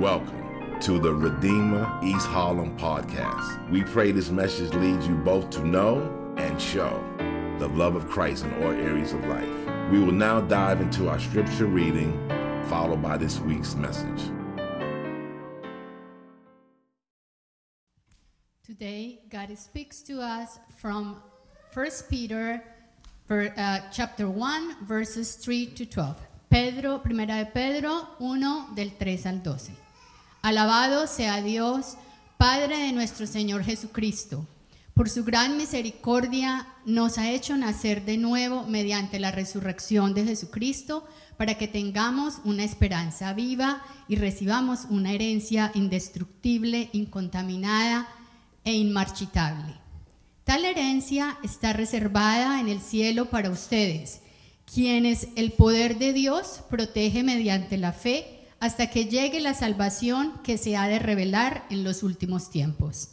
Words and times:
Welcome 0.00 0.78
to 0.82 0.98
the 0.98 1.14
Redeemer 1.14 1.90
East 2.02 2.26
Harlem 2.26 2.76
podcast. 2.76 3.70
We 3.70 3.82
pray 3.82 4.12
this 4.12 4.28
message 4.28 4.74
leads 4.74 5.08
you 5.08 5.14
both 5.14 5.48
to 5.52 5.66
know 5.66 6.34
and 6.36 6.60
show 6.60 7.02
the 7.58 7.68
love 7.68 7.96
of 7.96 8.06
Christ 8.06 8.44
in 8.44 8.62
all 8.62 8.72
areas 8.72 9.14
of 9.14 9.24
life. 9.24 9.48
We 9.90 9.98
will 10.00 10.12
now 10.12 10.42
dive 10.42 10.82
into 10.82 11.08
our 11.08 11.18
scripture 11.18 11.64
reading, 11.64 12.12
followed 12.68 13.00
by 13.00 13.16
this 13.16 13.40
week's 13.40 13.74
message. 13.74 14.20
Today, 18.66 19.20
God 19.30 19.56
speaks 19.56 20.02
to 20.02 20.20
us 20.20 20.58
from 20.76 21.22
1 21.72 21.88
Peter 22.10 22.62
uh, 23.30 23.80
chapter 23.90 24.28
1, 24.28 24.84
verses 24.84 25.36
3 25.36 25.66
to 25.68 25.86
12. 25.86 26.16
Pedro, 26.50 26.98
primera 26.98 27.44
de 27.44 27.50
Pedro 27.50 28.08
1, 28.18 28.74
del 28.74 28.90
3 28.90 29.26
al 29.26 29.38
12. 29.38 29.85
Alabado 30.46 31.08
sea 31.08 31.42
Dios, 31.42 31.96
Padre 32.38 32.78
de 32.78 32.92
nuestro 32.92 33.26
Señor 33.26 33.64
Jesucristo. 33.64 34.46
Por 34.94 35.10
su 35.10 35.24
gran 35.24 35.56
misericordia 35.56 36.68
nos 36.84 37.18
ha 37.18 37.32
hecho 37.32 37.56
nacer 37.56 38.04
de 38.04 38.16
nuevo 38.16 38.62
mediante 38.62 39.18
la 39.18 39.32
resurrección 39.32 40.14
de 40.14 40.22
Jesucristo 40.22 41.04
para 41.36 41.58
que 41.58 41.66
tengamos 41.66 42.34
una 42.44 42.62
esperanza 42.62 43.32
viva 43.32 43.82
y 44.06 44.14
recibamos 44.14 44.86
una 44.88 45.10
herencia 45.10 45.72
indestructible, 45.74 46.90
incontaminada 46.92 48.06
e 48.62 48.72
inmarchitable. 48.72 49.74
Tal 50.44 50.64
herencia 50.64 51.38
está 51.42 51.72
reservada 51.72 52.60
en 52.60 52.68
el 52.68 52.80
cielo 52.80 53.30
para 53.30 53.50
ustedes, 53.50 54.20
quienes 54.64 55.26
el 55.34 55.50
poder 55.54 55.98
de 55.98 56.12
Dios 56.12 56.60
protege 56.70 57.24
mediante 57.24 57.78
la 57.78 57.92
fe 57.92 58.35
hasta 58.60 58.88
que 58.88 59.06
llegue 59.06 59.40
la 59.40 59.54
salvación 59.54 60.40
que 60.42 60.58
se 60.58 60.76
ha 60.76 60.88
de 60.88 60.98
revelar 60.98 61.66
en 61.70 61.84
los 61.84 62.02
últimos 62.02 62.50
tiempos. 62.50 63.10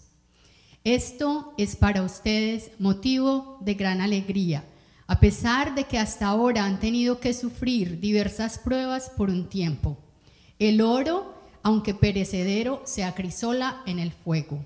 Esto 0.83 1.53
es 1.58 1.75
para 1.75 2.02
ustedes 2.02 2.72
motivo 2.80 3.58
de 3.61 3.73
gran 3.75 4.02
alegría, 4.02 4.66
a 5.08 5.19
pesar 5.19 5.75
de 5.75 5.85
que 5.85 5.97
hasta 5.97 6.27
ahora 6.27 6.66
han 6.66 6.80
tenido 6.80 7.19
que 7.19 7.33
sufrir 7.33 8.00
diversas 8.00 8.58
pruebas 8.58 9.11
por 9.16 9.30
un 9.30 9.47
tiempo. 9.47 9.97
El 10.59 10.81
oro, 10.81 11.33
aunque 11.61 11.94
perecedero, 11.94 12.81
se 12.85 13.03
acrisola 13.03 13.81
en 13.85 14.00
el 14.00 14.11
fuego. 14.11 14.66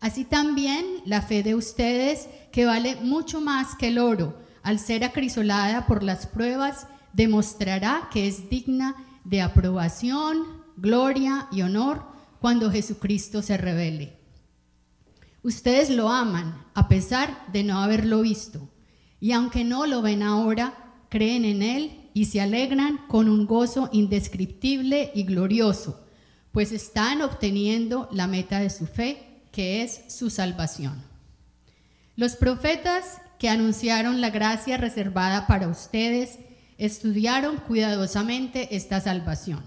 Así 0.00 0.24
también 0.24 0.84
la 1.04 1.22
fe 1.22 1.42
de 1.42 1.54
ustedes, 1.54 2.28
que 2.52 2.66
vale 2.66 2.96
mucho 2.96 3.40
más 3.40 3.74
que 3.76 3.88
el 3.88 3.98
oro, 3.98 4.36
al 4.62 4.78
ser 4.78 5.04
acrisolada 5.04 5.86
por 5.86 6.02
las 6.02 6.26
pruebas, 6.26 6.86
demostrará 7.12 8.08
que 8.12 8.26
es 8.26 8.50
digna 8.50 8.94
de 9.28 9.42
aprobación, 9.42 10.44
gloria 10.76 11.48
y 11.50 11.62
honor 11.62 12.04
cuando 12.40 12.70
Jesucristo 12.70 13.42
se 13.42 13.56
revele. 13.56 14.16
Ustedes 15.42 15.90
lo 15.90 16.08
aman 16.08 16.64
a 16.74 16.88
pesar 16.88 17.46
de 17.52 17.64
no 17.64 17.80
haberlo 17.80 18.22
visto, 18.22 18.68
y 19.20 19.32
aunque 19.32 19.64
no 19.64 19.86
lo 19.86 20.02
ven 20.02 20.22
ahora, 20.22 20.74
creen 21.08 21.44
en 21.44 21.62
Él 21.62 22.10
y 22.14 22.26
se 22.26 22.40
alegran 22.40 23.00
con 23.08 23.28
un 23.28 23.46
gozo 23.46 23.88
indescriptible 23.92 25.10
y 25.14 25.24
glorioso, 25.24 26.06
pues 26.52 26.72
están 26.72 27.20
obteniendo 27.22 28.08
la 28.12 28.26
meta 28.26 28.60
de 28.60 28.70
su 28.70 28.86
fe, 28.86 29.42
que 29.50 29.82
es 29.82 30.02
su 30.08 30.30
salvación. 30.30 31.02
Los 32.14 32.36
profetas 32.36 33.18
que 33.38 33.48
anunciaron 33.48 34.20
la 34.20 34.30
gracia 34.30 34.76
reservada 34.76 35.46
para 35.46 35.68
ustedes 35.68 36.38
estudiaron 36.78 37.56
cuidadosamente 37.58 38.74
esta 38.76 39.00
salvación. 39.00 39.64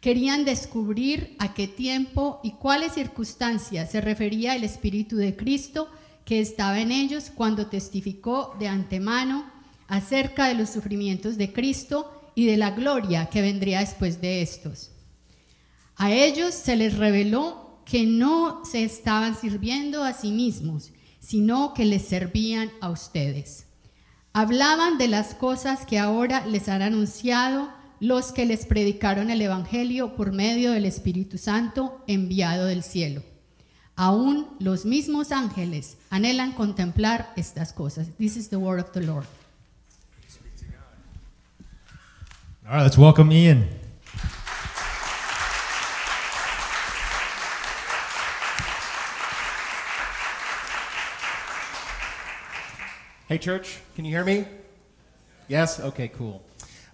Querían 0.00 0.44
descubrir 0.44 1.34
a 1.38 1.54
qué 1.54 1.66
tiempo 1.66 2.40
y 2.42 2.52
cuáles 2.52 2.92
circunstancias 2.92 3.90
se 3.90 4.00
refería 4.00 4.54
el 4.54 4.64
Espíritu 4.64 5.16
de 5.16 5.34
Cristo 5.34 5.88
que 6.24 6.40
estaba 6.40 6.80
en 6.80 6.92
ellos 6.92 7.32
cuando 7.34 7.66
testificó 7.66 8.54
de 8.58 8.68
antemano 8.68 9.50
acerca 9.88 10.46
de 10.46 10.54
los 10.54 10.70
sufrimientos 10.70 11.36
de 11.36 11.52
Cristo 11.52 12.30
y 12.34 12.46
de 12.46 12.56
la 12.56 12.70
gloria 12.70 13.26
que 13.26 13.42
vendría 13.42 13.80
después 13.80 14.20
de 14.20 14.42
estos. 14.42 14.92
A 15.96 16.12
ellos 16.12 16.54
se 16.54 16.76
les 16.76 16.96
reveló 16.96 17.80
que 17.84 18.04
no 18.04 18.64
se 18.64 18.84
estaban 18.84 19.34
sirviendo 19.34 20.04
a 20.04 20.12
sí 20.12 20.30
mismos, 20.30 20.92
sino 21.18 21.74
que 21.74 21.86
les 21.86 22.02
servían 22.02 22.70
a 22.80 22.90
ustedes. 22.90 23.67
Hablaban 24.40 24.98
de 24.98 25.08
las 25.08 25.34
cosas 25.34 25.84
que 25.84 25.98
ahora 25.98 26.46
les 26.46 26.68
han 26.68 26.80
anunciado 26.80 27.70
los 27.98 28.30
que 28.30 28.46
les 28.46 28.66
predicaron 28.66 29.30
el 29.30 29.42
Evangelio 29.42 30.14
por 30.14 30.30
medio 30.30 30.70
del 30.70 30.84
Espíritu 30.84 31.38
Santo 31.38 32.04
enviado 32.06 32.66
del 32.66 32.84
cielo. 32.84 33.24
Aún 33.96 34.46
los 34.60 34.84
mismos 34.84 35.32
ángeles 35.32 35.96
anhelan 36.08 36.52
contemplar 36.52 37.32
estas 37.34 37.72
cosas. 37.72 38.10
This 38.16 38.36
is 38.36 38.48
the 38.48 38.58
word 38.58 38.78
of 38.78 38.92
the 38.92 39.00
Lord. 39.00 39.26
All 42.64 42.74
right, 42.74 42.84
let's 42.84 42.96
welcome 42.96 43.32
Ian. 43.32 43.87
Hey, 53.28 53.36
church, 53.36 53.80
can 53.94 54.06
you 54.06 54.10
hear 54.10 54.24
me? 54.24 54.46
Yes? 55.48 55.80
Okay, 55.80 56.08
cool. 56.08 56.42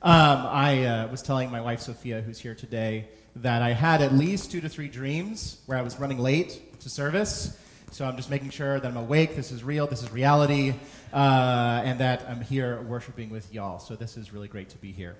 Um, 0.03 0.45
I 0.49 0.85
uh, 0.85 1.07
was 1.07 1.23
telling 1.23 1.49
my 1.49 1.61
wife, 1.61 1.79
Sophia, 1.79 2.23
who's 2.23 2.41
here 2.41 2.57
today, 2.57 3.07
that 3.37 3.63
I 3.63 3.73
had 3.73 4.03
at 4.03 4.13
least 4.13 4.51
two 4.51 4.61
to 4.61 4.69
three 4.69 4.89
dreams 4.89 5.61
where 5.67 5.79
I 5.79 5.83
was 5.83 5.97
running 6.01 6.19
late 6.19 6.81
to 6.81 6.91
service. 6.91 7.57
So 7.93 8.05
I'm 8.05 8.17
just 8.17 8.31
making 8.31 8.51
sure 8.51 8.81
that 8.81 8.89
I'm 8.89 8.97
awake, 8.97 9.37
this 9.37 9.53
is 9.53 9.63
real, 9.63 9.87
this 9.87 10.03
is 10.03 10.11
reality, 10.11 10.75
uh, 11.13 11.83
and 11.85 12.01
that 12.01 12.27
I'm 12.29 12.41
here 12.41 12.83
worshiping 12.83 13.31
with 13.31 13.55
y'all. 13.55 13.79
So 13.79 13.95
this 13.95 14.17
is 14.17 14.33
really 14.33 14.49
great 14.49 14.71
to 14.71 14.79
be 14.79 14.91
here. 14.91 15.15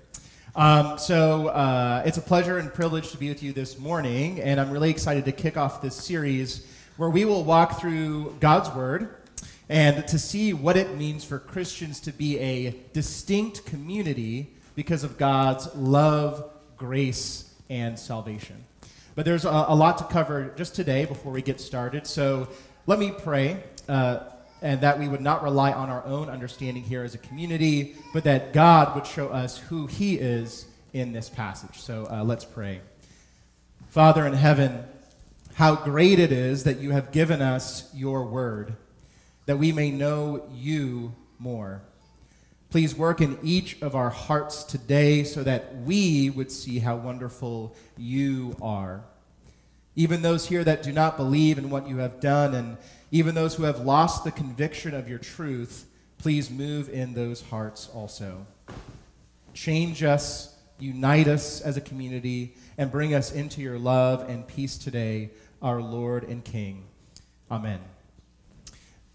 Um, 0.53 0.97
so 0.97 1.47
uh, 1.47 2.03
it's 2.05 2.17
a 2.17 2.21
pleasure 2.21 2.57
and 2.57 2.73
privilege 2.73 3.11
to 3.11 3.17
be 3.17 3.29
with 3.29 3.41
you 3.41 3.53
this 3.53 3.79
morning, 3.79 4.41
and 4.41 4.59
I'm 4.59 4.69
really 4.69 4.89
excited 4.89 5.23
to 5.23 5.31
kick 5.31 5.55
off 5.55 5.81
this 5.81 5.95
series 5.95 6.67
where 6.97 7.09
we 7.09 7.23
will 7.23 7.45
walk 7.45 7.79
through 7.79 8.35
God's 8.41 8.69
Word 8.71 9.15
and 9.69 10.07
to 10.07 10.19
see 10.19 10.53
what 10.53 10.77
it 10.77 10.95
means 10.95 11.23
for 11.23 11.39
Christians 11.39 11.99
to 12.01 12.11
be 12.11 12.39
a 12.39 12.75
distinct 12.93 13.65
community 13.65 14.53
because 14.75 15.03
of 15.03 15.17
God's 15.17 15.73
love, 15.75 16.51
grace, 16.77 17.53
and 17.69 17.97
salvation. 17.97 18.63
But 19.15 19.25
there's 19.25 19.45
a, 19.45 19.49
a 19.49 19.75
lot 19.75 19.97
to 19.99 20.03
cover 20.05 20.53
just 20.57 20.75
today 20.75 21.05
before 21.05 21.31
we 21.31 21.41
get 21.41 21.59
started. 21.59 22.05
So 22.05 22.47
let 22.85 22.99
me 22.99 23.11
pray. 23.11 23.63
Uh, 23.87 24.19
and 24.61 24.81
that 24.81 24.97
we 24.97 25.07
would 25.07 25.21
not 25.21 25.43
rely 25.43 25.71
on 25.73 25.89
our 25.89 26.03
own 26.05 26.29
understanding 26.29 26.81
here 26.81 27.03
as 27.03 27.13
a 27.13 27.19
community, 27.19 27.95
but 28.13 28.23
that 28.23 28.51
God 28.51 28.95
would 28.95 29.05
show 29.05 29.27
us 29.27 29.57
who 29.57 29.85
He 29.85 30.15
is 30.15 30.65
in 30.93 31.11
this 31.11 31.29
passage. 31.29 31.77
So 31.79 32.07
uh, 32.09 32.23
let's 32.23 32.45
pray. 32.45 32.81
Father 33.89 34.25
in 34.25 34.33
heaven, 34.33 34.83
how 35.53 35.75
great 35.75 36.19
it 36.19 36.31
is 36.31 36.63
that 36.63 36.79
you 36.79 36.91
have 36.91 37.11
given 37.11 37.41
us 37.41 37.93
your 37.93 38.25
word 38.25 38.75
that 39.45 39.57
we 39.57 39.71
may 39.71 39.91
know 39.91 40.43
you 40.53 41.13
more. 41.39 41.81
Please 42.69 42.95
work 42.95 43.21
in 43.21 43.37
each 43.41 43.81
of 43.81 43.95
our 43.95 44.09
hearts 44.09 44.63
today 44.63 45.23
so 45.23 45.43
that 45.43 45.75
we 45.83 46.29
would 46.29 46.51
see 46.51 46.79
how 46.79 46.95
wonderful 46.95 47.75
you 47.97 48.55
are. 48.61 49.03
Even 49.95 50.21
those 50.21 50.47
here 50.47 50.63
that 50.63 50.83
do 50.83 50.91
not 50.91 51.15
believe 51.15 51.57
in 51.57 51.69
what 51.69 51.87
you 51.87 51.97
have 51.97 52.19
done, 52.19 52.53
and 52.53 52.77
even 53.11 53.33
those 53.33 53.55
who 53.55 53.63
have 53.63 53.79
lost 53.79 54.25
the 54.25 54.31
conviction 54.31 54.93
of 54.93 55.07
your 55.07 55.19
truth, 55.19 55.85
please 56.17 56.49
move 56.49 56.89
in 56.89 57.13
those 57.13 57.41
hearts 57.43 57.87
also. 57.93 58.45
Change 59.53 60.03
us, 60.03 60.53
unite 60.79 61.29
us 61.29 61.61
as 61.61 61.77
a 61.77 61.81
community, 61.81 62.55
and 62.77 62.91
bring 62.91 63.13
us 63.13 63.31
into 63.31 63.61
your 63.61 63.79
love 63.79 64.27
and 64.29 64.45
peace 64.45 64.77
today, 64.77 65.29
our 65.61 65.81
Lord 65.81 66.25
and 66.25 66.43
King. 66.43 66.83
Amen. 67.49 67.79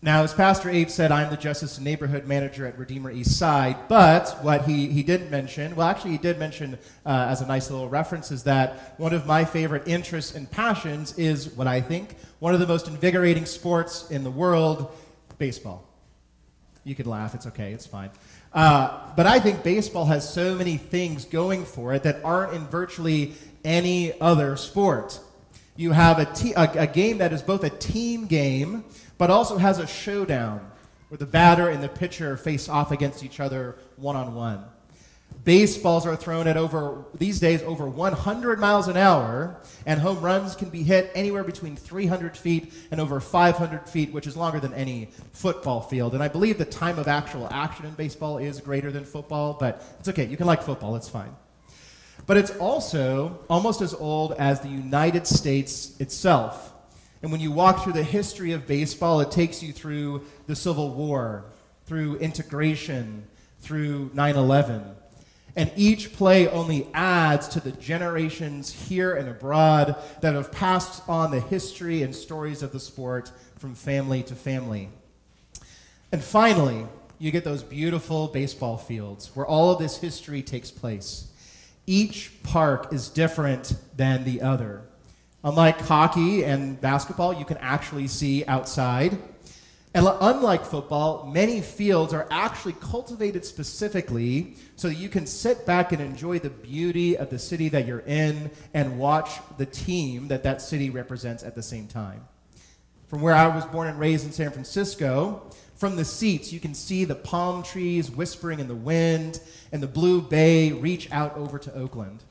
Now, 0.02 0.22
as 0.22 0.32
Pastor 0.32 0.70
Abe 0.70 0.88
said, 0.88 1.12
I'm 1.12 1.28
the 1.28 1.36
Justice 1.36 1.76
and 1.76 1.84
Neighborhood 1.84 2.26
Manager 2.26 2.64
at 2.66 2.78
Redeemer 2.78 3.10
East 3.10 3.38
Side, 3.38 3.76
but 3.86 4.30
what 4.40 4.64
he, 4.64 4.86
he 4.86 5.02
didn't 5.02 5.30
mention, 5.30 5.76
well, 5.76 5.88
actually, 5.88 6.12
he 6.12 6.18
did 6.18 6.38
mention 6.38 6.78
uh, 7.04 7.26
as 7.28 7.42
a 7.42 7.46
nice 7.46 7.70
little 7.70 7.86
reference, 7.86 8.30
is 8.30 8.44
that 8.44 8.94
one 8.98 9.12
of 9.12 9.26
my 9.26 9.44
favorite 9.44 9.86
interests 9.86 10.34
and 10.34 10.50
passions 10.50 11.18
is 11.18 11.50
what 11.50 11.66
I 11.66 11.82
think 11.82 12.16
one 12.38 12.54
of 12.54 12.60
the 12.60 12.66
most 12.66 12.88
invigorating 12.88 13.44
sports 13.44 14.10
in 14.10 14.24
the 14.24 14.30
world 14.30 14.90
baseball. 15.36 15.86
You 16.82 16.94
can 16.94 17.04
laugh, 17.04 17.34
it's 17.34 17.46
okay, 17.48 17.74
it's 17.74 17.86
fine. 17.86 18.08
Uh, 18.54 19.00
but 19.16 19.26
I 19.26 19.38
think 19.38 19.62
baseball 19.62 20.06
has 20.06 20.26
so 20.26 20.54
many 20.54 20.78
things 20.78 21.26
going 21.26 21.66
for 21.66 21.92
it 21.92 22.04
that 22.04 22.24
aren't 22.24 22.54
in 22.54 22.66
virtually 22.68 23.34
any 23.64 24.18
other 24.18 24.56
sport. 24.56 25.20
You 25.76 25.92
have 25.92 26.18
a, 26.18 26.62
a 26.78 26.86
game 26.86 27.18
that 27.18 27.34
is 27.34 27.42
both 27.42 27.64
a 27.64 27.70
team 27.70 28.26
game 28.26 28.84
but 29.20 29.28
also 29.28 29.58
has 29.58 29.78
a 29.78 29.86
showdown 29.86 30.58
where 31.10 31.18
the 31.18 31.26
batter 31.26 31.68
and 31.68 31.82
the 31.82 31.88
pitcher 31.90 32.38
face 32.38 32.70
off 32.70 32.90
against 32.90 33.22
each 33.22 33.38
other 33.38 33.76
one 33.96 34.16
on 34.16 34.34
one. 34.34 34.64
Baseballs 35.44 36.06
are 36.06 36.16
thrown 36.16 36.46
at 36.46 36.56
over, 36.56 37.04
these 37.12 37.38
days, 37.38 37.62
over 37.64 37.86
100 37.86 38.58
miles 38.58 38.88
an 38.88 38.96
hour, 38.96 39.60
and 39.84 40.00
home 40.00 40.22
runs 40.22 40.56
can 40.56 40.70
be 40.70 40.82
hit 40.82 41.10
anywhere 41.14 41.44
between 41.44 41.76
300 41.76 42.34
feet 42.34 42.72
and 42.90 42.98
over 42.98 43.20
500 43.20 43.86
feet, 43.86 44.10
which 44.10 44.26
is 44.26 44.38
longer 44.38 44.58
than 44.58 44.72
any 44.72 45.10
football 45.34 45.82
field. 45.82 46.14
And 46.14 46.22
I 46.22 46.28
believe 46.28 46.56
the 46.56 46.64
time 46.64 46.98
of 46.98 47.06
actual 47.06 47.46
action 47.50 47.84
in 47.84 47.92
baseball 47.92 48.38
is 48.38 48.58
greater 48.58 48.90
than 48.90 49.04
football, 49.04 49.52
but 49.52 49.84
it's 49.98 50.08
okay. 50.08 50.24
You 50.24 50.38
can 50.38 50.46
like 50.46 50.62
football, 50.62 50.96
it's 50.96 51.10
fine. 51.10 51.36
But 52.24 52.38
it's 52.38 52.56
also 52.56 53.40
almost 53.50 53.82
as 53.82 53.92
old 53.92 54.32
as 54.32 54.60
the 54.60 54.70
United 54.70 55.26
States 55.26 55.94
itself. 56.00 56.69
And 57.22 57.30
when 57.30 57.40
you 57.40 57.52
walk 57.52 57.84
through 57.84 57.92
the 57.92 58.02
history 58.02 58.52
of 58.52 58.66
baseball, 58.66 59.20
it 59.20 59.30
takes 59.30 59.62
you 59.62 59.72
through 59.72 60.24
the 60.46 60.56
Civil 60.56 60.94
War, 60.94 61.44
through 61.84 62.16
integration, 62.16 63.26
through 63.60 64.10
9 64.14 64.36
11 64.36 64.96
and 65.56 65.72
each 65.76 66.12
play 66.12 66.48
only 66.48 66.88
adds 66.94 67.48
to 67.48 67.60
the 67.60 67.72
generations 67.72 68.72
here 68.72 69.14
and 69.14 69.28
abroad 69.28 69.96
that 70.20 70.34
have 70.34 70.52
passed 70.52 71.02
on 71.08 71.30
the 71.30 71.40
history 71.40 72.02
and 72.02 72.14
stories 72.14 72.62
of 72.62 72.72
the 72.72 72.80
sport 72.80 73.32
from 73.58 73.74
family 73.74 74.22
to 74.24 74.34
family. 74.34 74.88
And 76.12 76.22
finally, 76.22 76.86
you 77.18 77.30
get 77.30 77.44
those 77.44 77.62
beautiful 77.62 78.28
baseball 78.28 78.76
fields 78.76 79.30
where 79.34 79.46
all 79.46 79.72
of 79.72 79.78
this 79.78 79.98
history 79.98 80.42
takes 80.42 80.70
place. 80.70 81.28
Each 81.86 82.32
park 82.42 82.92
is 82.92 83.08
different 83.08 83.74
than 83.96 84.24
the 84.24 84.42
other. 84.42 84.82
Unlike 85.42 85.80
hockey 85.80 86.44
and 86.44 86.78
basketball, 86.80 87.32
you 87.32 87.44
can 87.44 87.56
actually 87.58 88.08
see 88.08 88.44
outside. 88.44 89.18
And 89.92 90.06
unlike 90.06 90.64
football, 90.64 91.26
many 91.26 91.60
fields 91.60 92.12
are 92.12 92.28
actually 92.30 92.74
cultivated 92.74 93.44
specifically 93.44 94.54
so 94.76 94.88
that 94.88 94.94
you 94.94 95.08
can 95.08 95.26
sit 95.26 95.66
back 95.66 95.90
and 95.92 96.00
enjoy 96.00 96.38
the 96.38 96.50
beauty 96.50 97.16
of 97.16 97.30
the 97.30 97.38
city 97.38 97.68
that 97.70 97.86
you're 97.86 98.04
in 98.06 98.50
and 98.72 98.98
watch 98.98 99.30
the 99.56 99.66
team 99.66 100.28
that 100.28 100.44
that 100.44 100.62
city 100.62 100.90
represents 100.90 101.42
at 101.42 101.54
the 101.56 101.62
same 101.62 101.88
time. 101.88 102.24
From 103.08 103.20
where 103.22 103.34
I 103.34 103.48
was 103.48 103.64
born 103.64 103.88
and 103.88 103.98
raised 103.98 104.24
in 104.24 104.30
San 104.30 104.52
Francisco, 104.52 105.50
from 105.74 105.96
the 105.96 106.04
seats, 106.04 106.52
you 106.52 106.60
can 106.60 106.74
see 106.74 107.04
the 107.04 107.16
palm 107.16 107.64
trees 107.64 108.10
whispering 108.10 108.60
in 108.60 108.68
the 108.68 108.74
wind 108.74 109.40
and 109.72 109.82
the 109.82 109.88
blue 109.88 110.20
bay 110.20 110.70
reach 110.70 111.10
out 111.10 111.36
over 111.36 111.58
to 111.58 111.74
Oakland. 111.74 112.22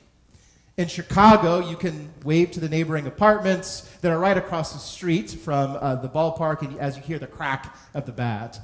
In 0.80 0.88
Chicago, 0.88 1.60
you 1.60 1.76
can 1.76 2.10
wave 2.24 2.52
to 2.52 2.62
the 2.62 2.70
neighboring 2.70 3.06
apartments 3.06 3.82
that 4.00 4.14
are 4.14 4.18
right 4.18 4.38
across 4.38 4.72
the 4.72 4.80
street 4.80 5.30
from 5.30 5.76
uh, 5.76 5.96
the 5.96 6.08
ballpark 6.08 6.62
and 6.62 6.80
as 6.80 6.96
you 6.96 7.04
hear 7.04 7.20
the 7.20 7.28
crack 7.28 7.76
of 7.94 8.06
the 8.06 8.14
bat. 8.14 8.62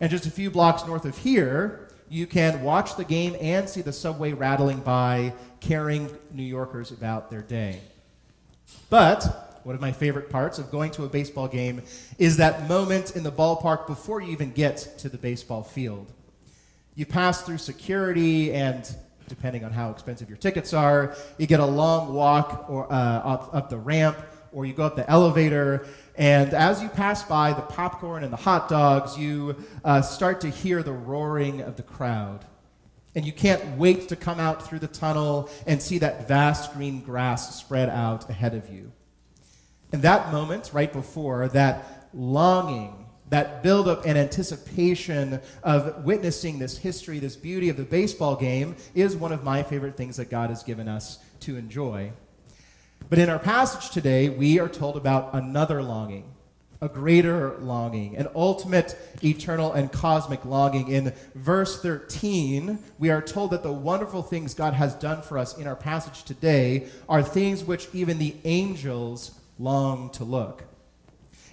And 0.00 0.10
just 0.10 0.26
a 0.26 0.32
few 0.32 0.50
blocks 0.50 0.84
north 0.84 1.04
of 1.04 1.16
here, 1.16 1.90
you 2.08 2.26
can 2.26 2.60
watch 2.64 2.96
the 2.96 3.04
game 3.04 3.36
and 3.40 3.68
see 3.68 3.82
the 3.82 3.92
subway 3.92 4.32
rattling 4.32 4.80
by, 4.80 5.32
carrying 5.60 6.10
New 6.32 6.42
Yorkers 6.42 6.90
about 6.90 7.30
their 7.30 7.42
day. 7.42 7.82
But 8.90 9.60
one 9.62 9.76
of 9.76 9.80
my 9.80 9.92
favorite 9.92 10.30
parts 10.30 10.58
of 10.58 10.72
going 10.72 10.90
to 10.90 11.04
a 11.04 11.08
baseball 11.08 11.46
game 11.46 11.82
is 12.18 12.38
that 12.38 12.68
moment 12.68 13.14
in 13.14 13.22
the 13.22 13.30
ballpark 13.30 13.86
before 13.86 14.20
you 14.20 14.32
even 14.32 14.50
get 14.50 14.78
to 14.98 15.08
the 15.08 15.18
baseball 15.18 15.62
field. 15.62 16.10
You 16.96 17.06
pass 17.06 17.42
through 17.42 17.58
security 17.58 18.52
and 18.52 18.92
depending 19.28 19.64
on 19.64 19.72
how 19.72 19.90
expensive 19.90 20.28
your 20.28 20.38
tickets 20.38 20.72
are. 20.72 21.14
You 21.36 21.46
get 21.46 21.60
a 21.60 21.66
long 21.66 22.14
walk 22.14 22.66
or, 22.68 22.90
uh, 22.92 22.96
up, 22.96 23.54
up 23.54 23.70
the 23.70 23.78
ramp, 23.78 24.16
or 24.52 24.64
you 24.64 24.72
go 24.72 24.84
up 24.84 24.96
the 24.96 25.08
elevator. 25.08 25.86
And 26.16 26.54
as 26.54 26.82
you 26.82 26.88
pass 26.88 27.22
by 27.22 27.52
the 27.52 27.62
popcorn 27.62 28.24
and 28.24 28.32
the 28.32 28.38
hot 28.38 28.68
dogs, 28.68 29.16
you 29.16 29.56
uh, 29.84 30.02
start 30.02 30.40
to 30.40 30.48
hear 30.48 30.82
the 30.82 30.92
roaring 30.92 31.60
of 31.60 31.76
the 31.76 31.82
crowd. 31.82 32.44
And 33.14 33.24
you 33.24 33.32
can't 33.32 33.78
wait 33.78 34.08
to 34.08 34.16
come 34.16 34.40
out 34.40 34.66
through 34.66 34.80
the 34.80 34.88
tunnel 34.88 35.50
and 35.66 35.80
see 35.80 35.98
that 35.98 36.28
vast 36.28 36.74
green 36.74 37.00
grass 37.00 37.56
spread 37.56 37.88
out 37.88 38.28
ahead 38.28 38.54
of 38.54 38.68
you. 38.68 38.92
And 39.92 40.02
that 40.02 40.32
moment, 40.32 40.70
right 40.72 40.92
before, 40.92 41.48
that 41.48 42.08
longing 42.12 42.97
that 43.30 43.62
buildup 43.62 44.04
and 44.06 44.16
anticipation 44.16 45.40
of 45.62 46.04
witnessing 46.04 46.58
this 46.58 46.78
history, 46.78 47.18
this 47.18 47.36
beauty 47.36 47.68
of 47.68 47.76
the 47.76 47.84
baseball 47.84 48.36
game, 48.36 48.76
is 48.94 49.16
one 49.16 49.32
of 49.32 49.44
my 49.44 49.62
favorite 49.62 49.96
things 49.96 50.16
that 50.16 50.30
God 50.30 50.50
has 50.50 50.62
given 50.62 50.88
us 50.88 51.18
to 51.40 51.56
enjoy. 51.56 52.12
But 53.10 53.18
in 53.18 53.28
our 53.28 53.38
passage 53.38 53.90
today, 53.90 54.28
we 54.28 54.58
are 54.58 54.68
told 54.68 54.96
about 54.96 55.34
another 55.34 55.82
longing, 55.82 56.34
a 56.80 56.88
greater 56.88 57.56
longing, 57.58 58.16
an 58.16 58.28
ultimate, 58.34 58.98
eternal, 59.22 59.72
and 59.72 59.90
cosmic 59.90 60.44
longing. 60.44 60.88
In 60.88 61.14
verse 61.34 61.80
13, 61.80 62.78
we 62.98 63.10
are 63.10 63.22
told 63.22 63.50
that 63.52 63.62
the 63.62 63.72
wonderful 63.72 64.22
things 64.22 64.54
God 64.54 64.74
has 64.74 64.94
done 64.94 65.22
for 65.22 65.38
us 65.38 65.56
in 65.56 65.66
our 65.66 65.76
passage 65.76 66.24
today 66.24 66.88
are 67.08 67.22
things 67.22 67.64
which 67.64 67.88
even 67.92 68.18
the 68.18 68.36
angels 68.44 69.38
long 69.58 70.10
to 70.10 70.24
look. 70.24 70.64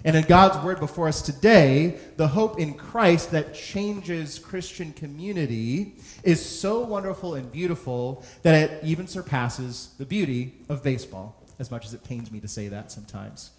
And 0.06 0.16
in 0.16 0.24
God's 0.26 0.64
word 0.64 0.80
before 0.80 1.08
us 1.08 1.24
today, 1.24 1.98
the 2.16 2.28
hope 2.28 2.60
in 2.60 2.76
Christ 2.76 3.32
that 3.32 3.56
changes 3.56 4.38
Christian 4.38 4.94
community 4.94 5.96
is 6.24 6.46
so 6.46 6.82
wonderful 6.82 7.34
and 7.34 7.52
beautiful 7.52 8.24
that 8.44 8.54
it 8.54 8.84
even 8.84 9.08
surpasses 9.08 9.96
the 9.98 10.06
beauty 10.06 10.54
of 10.70 10.84
baseball, 10.84 11.44
as 11.58 11.72
much 11.72 11.88
as 11.88 11.96
it 11.96 12.04
pains 12.04 12.32
me 12.32 12.40
to 12.40 12.48
say 12.48 12.68
that 12.68 12.92
sometimes. 12.92 13.50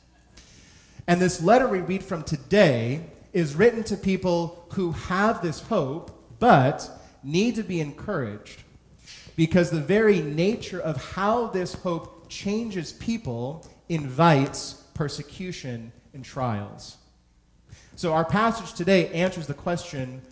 And 1.08 1.20
this 1.20 1.42
letter 1.42 1.66
we 1.66 1.80
read 1.80 2.04
from 2.04 2.22
today 2.22 3.00
is 3.32 3.56
written 3.56 3.82
to 3.82 3.96
people 3.96 4.68
who 4.74 4.92
have 4.92 5.42
this 5.42 5.60
hope, 5.62 6.38
but 6.38 6.88
need 7.24 7.56
to 7.56 7.64
be 7.64 7.80
encouraged 7.80 8.62
because 9.34 9.70
the 9.70 9.80
very 9.80 10.20
nature 10.20 10.80
of 10.80 10.96
how 11.14 11.48
this 11.48 11.74
hope 11.74 12.28
changes 12.28 12.92
people 12.92 13.66
invites 13.88 14.84
persecution 14.94 15.90
and 16.16 16.24
trials. 16.24 16.96
So, 17.94 18.12
our 18.12 18.24
passage 18.24 18.72
today 18.72 19.08
answers 19.10 19.46
the 19.46 19.54
question 19.54 20.22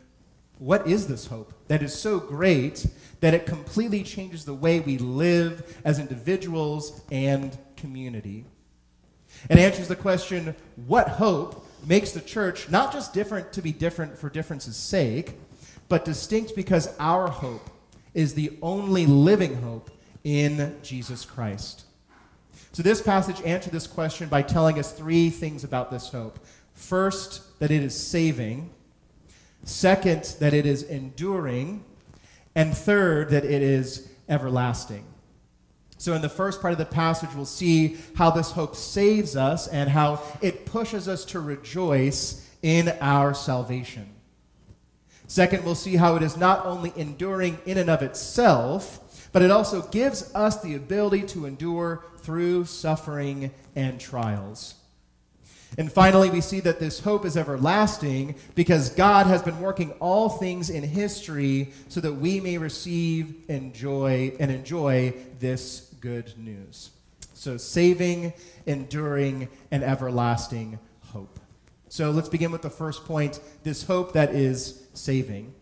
what 0.59 0.87
is 0.87 1.07
this 1.07 1.27
hope 1.27 1.53
that 1.69 1.83
is 1.83 1.93
so 1.95 2.19
great 2.19 2.87
that 3.21 3.35
it 3.35 3.45
completely 3.45 4.03
changes 4.03 4.45
the 4.45 4.55
way 4.55 4.81
we 4.81 4.99
live 4.99 5.79
as 5.85 5.99
individuals 5.99 7.03
and 7.13 7.57
community? 7.77 8.45
It 9.51 9.59
answers 9.59 9.89
the 9.89 9.97
question 9.97 10.55
what 10.87 11.09
hope 11.09 11.67
makes 11.87 12.13
the 12.13 12.21
church 12.21 12.71
not 12.71 12.93
just 12.93 13.13
different 13.13 13.53
to 13.53 13.63
be 13.63 13.73
different 13.73 14.17
for 14.17 14.31
difference's 14.31 14.77
sake, 14.77 15.35
but 15.89 16.05
distinct 16.05 16.57
because 16.57 16.95
our 16.99 17.29
hope 17.29 17.69
is 18.15 18.35
the 18.35 18.57
only 18.63 19.07
living 19.07 19.57
hope 19.57 19.91
in 20.23 20.77
Jesus 20.83 21.25
Christ. 21.25 21.85
So, 22.75 22.83
this 22.83 23.01
passage 23.01 23.41
answers 23.43 23.73
this 23.73 23.87
question 23.87 24.29
by 24.29 24.43
telling 24.43 24.81
us 24.81 24.91
three 24.91 25.31
things 25.31 25.63
about 25.63 25.93
this 25.93 26.09
hope. 26.09 26.45
First, 26.73 27.61
that 27.61 27.71
it 27.71 27.85
is 27.85 27.97
saving. 27.97 28.69
Second, 29.63 30.35
that 30.41 30.53
it 30.53 30.67
is 30.67 30.83
enduring. 30.83 31.85
And 32.57 32.77
third, 32.77 33.31
that 33.31 33.45
it 33.45 33.63
is 33.63 34.09
everlasting. 34.29 35.05
So, 35.99 36.15
in 36.15 36.21
the 36.21 36.29
first 36.29 36.61
part 36.61 36.73
of 36.73 36.79
the 36.79 36.85
passage, 36.85 37.31
we'll 37.37 37.45
see 37.45 37.97
how 38.17 38.31
this 38.31 38.51
hope 38.51 38.75
saves 38.75 39.37
us 39.37 39.69
and 39.69 39.89
how 39.89 40.21
it 40.43 40.67
pushes 40.67 41.07
us 41.07 41.25
to 41.27 41.39
rejoice 41.39 42.45
in 42.61 42.89
our 43.01 43.35
salvation. 43.35 44.11
Second, 45.29 45.65
we'll 45.65 45.77
see 45.77 45.95
how 45.95 46.17
it 46.17 46.25
is 46.25 46.37
not 46.37 46.67
only 46.67 46.93
enduring 46.97 47.57
in 47.67 47.79
and 47.79 47.89
of 47.89 48.03
itself, 48.03 49.31
but 49.31 49.43
it 49.43 49.53
also 49.53 49.83
gives 49.83 50.35
us 50.35 50.61
the 50.61 50.75
ability 50.75 51.23
to 51.23 51.47
endure 51.47 52.05
through 52.25 52.65
suffering 52.65 53.51
and 53.77 54.01
trials. 54.01 54.75
And 55.77 55.93
finally, 55.93 56.31
we 56.31 56.41
see 56.41 56.61
that 56.61 56.79
this 56.79 57.01
hope 57.01 57.25
is 57.25 57.37
everlasting 57.37 58.37
because 58.55 58.91
God 58.91 59.27
has 59.27 59.43
been 59.43 59.61
working 59.61 59.91
all 59.93 60.29
things 60.29 60.71
in 60.71 60.85
history 60.85 61.73
so 61.89 62.01
that 62.01 62.13
we 62.13 62.41
may 62.41 62.59
receive, 62.59 63.35
enjoy, 63.49 64.33
and 64.39 64.51
enjoy 64.51 65.15
this 65.41 65.93
good 66.01 66.33
news. 66.39 66.91
So, 67.35 67.57
saving, 67.57 68.33
enduring, 68.67 69.49
and 69.71 69.83
everlasting 69.83 70.79
hope. 71.07 71.41
So, 71.89 72.13
let's 72.13 72.29
begin 72.29 72.53
with 72.53 72.63
the 72.63 72.71
first 72.71 73.05
point 73.05 73.41
this 73.65 73.83
hope 73.83 74.13
that 74.13 74.33
is 74.35 74.87
saving. 74.95 75.53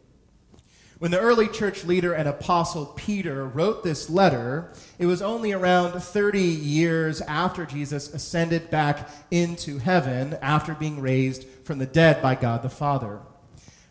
When 1.03 1.11
the 1.11 1.19
early 1.19 1.49
church 1.49 1.85
leader 1.85 2.13
and 2.13 2.29
apostle 2.29 2.87
Peter 2.87 3.45
wrote 3.45 3.83
this 3.83 4.09
letter, 4.09 4.73
it 5.01 5.07
was 5.07 5.21
only 5.21 5.51
around 5.51 6.01
30 6.01 6.41
years 6.41 7.21
after 7.23 7.67
Jesus 7.67 8.15
ascended 8.15 8.71
back 8.71 9.11
into 9.29 9.79
heaven 9.79 10.39
after 10.41 10.75
being 10.75 11.01
raised 11.01 11.45
from 11.65 11.81
the 11.81 11.87
dead 11.87 12.23
by 12.23 12.37
God 12.37 12.63
the 12.63 12.71
Father. 12.71 13.19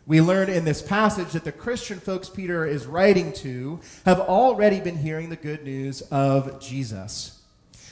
We 0.06 0.22
learn 0.22 0.48
in 0.48 0.64
this 0.64 0.80
passage 0.80 1.32
that 1.32 1.44
the 1.44 1.52
Christian 1.52 2.00
folks 2.00 2.30
Peter 2.30 2.64
is 2.64 2.86
writing 2.86 3.34
to 3.34 3.80
have 4.06 4.20
already 4.20 4.80
been 4.80 4.96
hearing 4.96 5.28
the 5.28 5.36
good 5.36 5.64
news 5.64 6.00
of 6.10 6.62
Jesus. 6.62 7.42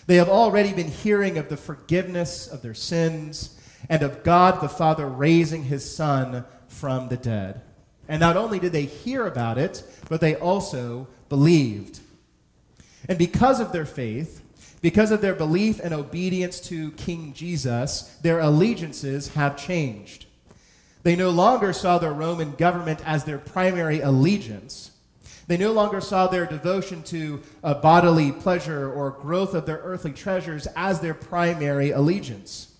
They 0.06 0.16
have 0.16 0.30
already 0.30 0.72
been 0.72 0.88
hearing 0.88 1.36
of 1.36 1.50
the 1.50 1.58
forgiveness 1.58 2.46
of 2.46 2.62
their 2.62 2.72
sins 2.72 3.60
and 3.90 4.02
of 4.02 4.22
God 4.22 4.62
the 4.62 4.68
Father 4.70 5.06
raising 5.06 5.64
his 5.64 5.94
Son 5.94 6.46
from 6.68 7.10
the 7.10 7.18
dead. 7.18 7.60
And 8.10 8.18
not 8.18 8.36
only 8.36 8.58
did 8.58 8.72
they 8.72 8.86
hear 8.86 9.24
about 9.24 9.56
it, 9.56 9.84
but 10.08 10.20
they 10.20 10.34
also 10.34 11.06
believed. 11.28 12.00
And 13.08 13.16
because 13.16 13.60
of 13.60 13.70
their 13.70 13.86
faith, 13.86 14.42
because 14.82 15.12
of 15.12 15.20
their 15.20 15.36
belief 15.36 15.78
and 15.78 15.94
obedience 15.94 16.58
to 16.62 16.90
King 16.92 17.32
Jesus, 17.34 18.16
their 18.20 18.40
allegiances 18.40 19.28
have 19.34 19.56
changed. 19.56 20.26
They 21.04 21.14
no 21.14 21.30
longer 21.30 21.72
saw 21.72 21.98
the 21.98 22.10
Roman 22.10 22.56
government 22.56 23.00
as 23.06 23.22
their 23.22 23.38
primary 23.38 24.00
allegiance. 24.00 24.90
They 25.46 25.56
no 25.56 25.70
longer 25.70 26.00
saw 26.00 26.26
their 26.26 26.46
devotion 26.46 27.04
to 27.04 27.40
a 27.62 27.76
bodily 27.76 28.32
pleasure 28.32 28.92
or 28.92 29.12
growth 29.12 29.54
of 29.54 29.66
their 29.66 29.78
earthly 29.84 30.12
treasures 30.12 30.66
as 30.74 30.98
their 30.98 31.14
primary 31.14 31.92
allegiance. 31.92 32.70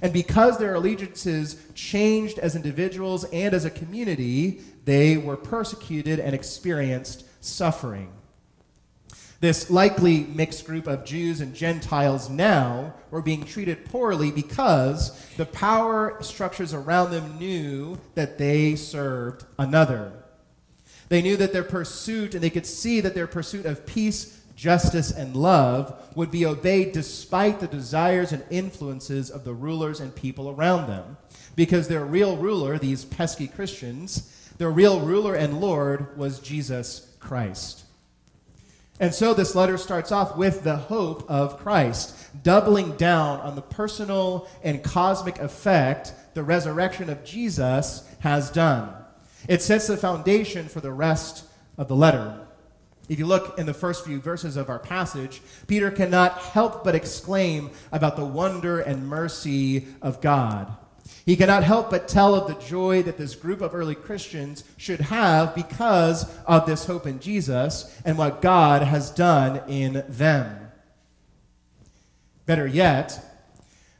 And 0.00 0.12
because 0.12 0.58
their 0.58 0.74
allegiances 0.74 1.56
changed 1.74 2.38
as 2.38 2.54
individuals 2.54 3.24
and 3.24 3.54
as 3.54 3.64
a 3.64 3.70
community, 3.70 4.60
they 4.88 5.18
were 5.18 5.36
persecuted 5.36 6.18
and 6.18 6.34
experienced 6.34 7.22
suffering. 7.44 8.10
This 9.38 9.68
likely 9.68 10.20
mixed 10.24 10.64
group 10.64 10.86
of 10.86 11.04
Jews 11.04 11.42
and 11.42 11.54
Gentiles 11.54 12.30
now 12.30 12.94
were 13.10 13.20
being 13.20 13.44
treated 13.44 13.84
poorly 13.84 14.32
because 14.32 15.10
the 15.36 15.44
power 15.44 16.16
structures 16.22 16.72
around 16.72 17.10
them 17.10 17.38
knew 17.38 18.00
that 18.14 18.38
they 18.38 18.76
served 18.76 19.44
another. 19.58 20.10
They 21.10 21.20
knew 21.20 21.36
that 21.36 21.52
their 21.52 21.64
pursuit, 21.64 22.32
and 22.32 22.42
they 22.42 22.48
could 22.48 22.66
see 22.66 23.02
that 23.02 23.14
their 23.14 23.26
pursuit 23.26 23.66
of 23.66 23.84
peace, 23.84 24.40
justice, 24.56 25.10
and 25.10 25.36
love 25.36 26.10
would 26.16 26.30
be 26.30 26.46
obeyed 26.46 26.92
despite 26.92 27.60
the 27.60 27.68
desires 27.68 28.32
and 28.32 28.42
influences 28.48 29.30
of 29.30 29.44
the 29.44 29.52
rulers 29.52 30.00
and 30.00 30.16
people 30.16 30.48
around 30.48 30.88
them. 30.88 31.18
Because 31.56 31.88
their 31.88 32.06
real 32.06 32.38
ruler, 32.38 32.78
these 32.78 33.04
pesky 33.04 33.48
Christians, 33.48 34.32
their 34.58 34.70
real 34.70 35.00
ruler 35.00 35.34
and 35.34 35.60
Lord 35.60 36.16
was 36.18 36.40
Jesus 36.40 37.16
Christ. 37.20 37.84
And 39.00 39.14
so 39.14 39.32
this 39.32 39.54
letter 39.54 39.78
starts 39.78 40.10
off 40.10 40.36
with 40.36 40.64
the 40.64 40.76
hope 40.76 41.24
of 41.30 41.58
Christ, 41.58 42.16
doubling 42.42 42.96
down 42.96 43.40
on 43.40 43.54
the 43.54 43.62
personal 43.62 44.48
and 44.64 44.82
cosmic 44.82 45.38
effect 45.38 46.12
the 46.34 46.42
resurrection 46.42 47.08
of 47.08 47.24
Jesus 47.24 48.08
has 48.20 48.50
done. 48.50 48.92
It 49.48 49.62
sets 49.62 49.86
the 49.86 49.96
foundation 49.96 50.68
for 50.68 50.80
the 50.80 50.92
rest 50.92 51.44
of 51.76 51.86
the 51.86 51.94
letter. 51.94 52.40
If 53.08 53.20
you 53.20 53.26
look 53.26 53.58
in 53.58 53.66
the 53.66 53.74
first 53.74 54.04
few 54.04 54.20
verses 54.20 54.56
of 54.56 54.68
our 54.68 54.80
passage, 54.80 55.40
Peter 55.68 55.90
cannot 55.92 56.38
help 56.38 56.82
but 56.82 56.96
exclaim 56.96 57.70
about 57.92 58.16
the 58.16 58.24
wonder 58.24 58.80
and 58.80 59.08
mercy 59.08 59.86
of 60.02 60.20
God. 60.20 60.76
He 61.28 61.36
cannot 61.36 61.62
help 61.62 61.90
but 61.90 62.08
tell 62.08 62.34
of 62.34 62.48
the 62.48 62.66
joy 62.66 63.02
that 63.02 63.18
this 63.18 63.34
group 63.34 63.60
of 63.60 63.74
early 63.74 63.94
Christians 63.94 64.64
should 64.78 65.02
have 65.02 65.54
because 65.54 66.24
of 66.46 66.64
this 66.64 66.86
hope 66.86 67.06
in 67.06 67.20
Jesus 67.20 67.94
and 68.06 68.16
what 68.16 68.40
God 68.40 68.80
has 68.80 69.10
done 69.10 69.60
in 69.68 70.04
them. 70.08 70.70
Better 72.46 72.66
yet, 72.66 73.22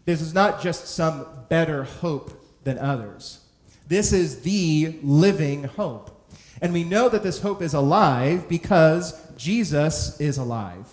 this 0.06 0.22
is 0.22 0.32
not 0.32 0.62
just 0.62 0.88
some 0.88 1.26
better 1.50 1.84
hope 1.84 2.30
than 2.64 2.78
others. 2.78 3.40
This 3.88 4.14
is 4.14 4.40
the 4.40 4.98
living 5.02 5.64
hope. 5.64 6.32
And 6.62 6.72
we 6.72 6.82
know 6.82 7.10
that 7.10 7.22
this 7.22 7.42
hope 7.42 7.60
is 7.60 7.74
alive 7.74 8.48
because 8.48 9.12
Jesus 9.36 10.18
is 10.18 10.38
alive. 10.38 10.86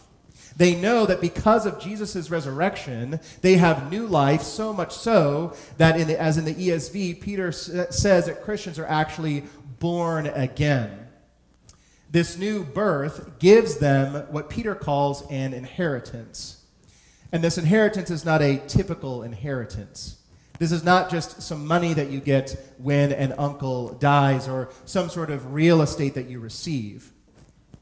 They 0.55 0.75
know 0.75 1.05
that 1.05 1.19
because 1.19 1.65
of 1.65 1.79
Jesus' 1.79 2.29
resurrection, 2.29 3.19
they 3.41 3.57
have 3.57 3.91
new 3.91 4.07
life, 4.07 4.41
so 4.41 4.71
much 4.71 4.95
so 4.95 5.53
that, 5.77 5.99
in 5.99 6.07
the, 6.07 6.19
as 6.19 6.37
in 6.37 6.45
the 6.45 6.53
ESV, 6.53 7.19
Peter 7.19 7.51
says 7.51 8.25
that 8.27 8.43
Christians 8.43 8.79
are 8.79 8.85
actually 8.85 9.43
born 9.79 10.27
again. 10.27 11.07
This 12.09 12.37
new 12.37 12.63
birth 12.63 13.39
gives 13.39 13.77
them 13.77 14.25
what 14.31 14.49
Peter 14.49 14.75
calls 14.75 15.29
an 15.29 15.53
inheritance. 15.53 16.63
And 17.33 17.43
this 17.43 17.57
inheritance 17.57 18.09
is 18.09 18.23
not 18.23 18.41
a 18.41 18.61
typical 18.67 19.23
inheritance. 19.23 20.21
This 20.57 20.71
is 20.71 20.85
not 20.85 21.09
just 21.09 21.41
some 21.41 21.67
money 21.67 21.93
that 21.93 22.09
you 22.09 22.21
get 22.21 22.73
when 22.77 23.11
an 23.11 23.33
uncle 23.37 23.89
dies 23.95 24.47
or 24.47 24.69
some 24.85 25.09
sort 25.09 25.29
of 25.29 25.53
real 25.53 25.81
estate 25.81 26.13
that 26.13 26.29
you 26.29 26.39
receive. 26.39 27.11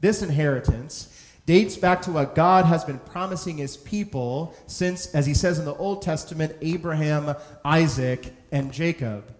This 0.00 0.22
inheritance 0.22 1.23
dates 1.46 1.76
back 1.76 2.02
to 2.02 2.12
what 2.12 2.34
God 2.34 2.64
has 2.64 2.84
been 2.84 2.98
promising 2.98 3.58
his 3.58 3.76
people 3.76 4.54
since, 4.66 5.14
as 5.14 5.26
he 5.26 5.34
says 5.34 5.58
in 5.58 5.64
the 5.64 5.74
Old 5.74 6.02
Testament, 6.02 6.56
Abraham, 6.60 7.34
Isaac, 7.64 8.34
and 8.50 8.72
Jacob. 8.72 9.34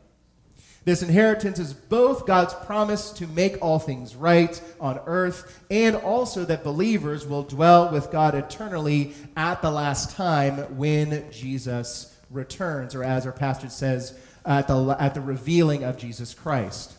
This 0.85 1.03
inheritance 1.03 1.59
is 1.59 1.73
both 1.73 2.27
God's 2.27 2.53
promise 2.53 3.11
to 3.13 3.27
make 3.27 3.57
all 3.63 3.79
things 3.79 4.15
right 4.15 4.61
on 4.79 5.01
earth 5.07 5.65
and 5.71 5.97
also 5.97 6.45
that 6.45 6.63
believers 6.63 7.27
will 7.27 7.43
dwell 7.43 7.91
with 7.91 8.11
God 8.11 8.35
eternally 8.35 9.15
at 9.35 9.63
the 9.63 9.71
last 9.71 10.15
time 10.15 10.59
when 10.77 11.31
Jesus 11.31 12.15
returns, 12.31 12.95
or 12.95 13.03
as 13.03 13.25
our 13.25 13.33
pastor 13.33 13.71
says, 13.71 14.19
at 14.45 14.69
the, 14.69 14.95
at 15.01 15.15
the 15.15 15.23
revealing 15.23 15.85
of 15.85 15.97
Jesus 15.97 16.35
Christ. 16.35 16.93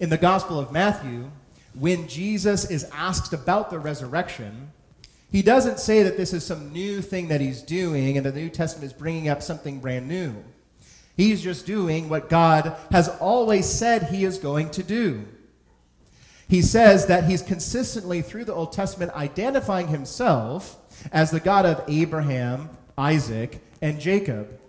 In 0.00 0.08
the 0.08 0.16
Gospel 0.16 0.58
of 0.58 0.72
Matthew, 0.72 1.30
when 1.74 2.08
Jesus 2.08 2.70
is 2.70 2.84
asked 2.92 3.32
about 3.32 3.70
the 3.70 3.78
resurrection, 3.78 4.70
he 5.30 5.42
doesn't 5.42 5.80
say 5.80 6.02
that 6.02 6.16
this 6.16 6.32
is 6.32 6.44
some 6.44 6.72
new 6.72 7.00
thing 7.00 7.28
that 7.28 7.40
he's 7.40 7.62
doing 7.62 8.16
and 8.16 8.26
the 8.26 8.32
New 8.32 8.50
Testament 8.50 8.92
is 8.92 8.98
bringing 8.98 9.28
up 9.28 9.42
something 9.42 9.80
brand 9.80 10.06
new. 10.06 10.34
He's 11.16 11.42
just 11.42 11.66
doing 11.66 12.08
what 12.08 12.28
God 12.28 12.76
has 12.90 13.08
always 13.08 13.66
said 13.66 14.04
he 14.04 14.24
is 14.24 14.38
going 14.38 14.70
to 14.70 14.82
do. 14.82 15.24
He 16.48 16.60
says 16.60 17.06
that 17.06 17.24
he's 17.24 17.40
consistently, 17.40 18.20
through 18.20 18.44
the 18.44 18.52
Old 18.54 18.72
Testament, 18.72 19.12
identifying 19.12 19.88
himself 19.88 20.76
as 21.10 21.30
the 21.30 21.40
God 21.40 21.64
of 21.64 21.82
Abraham, 21.88 22.68
Isaac, 22.98 23.62
and 23.80 23.98
Jacob. 23.98 24.60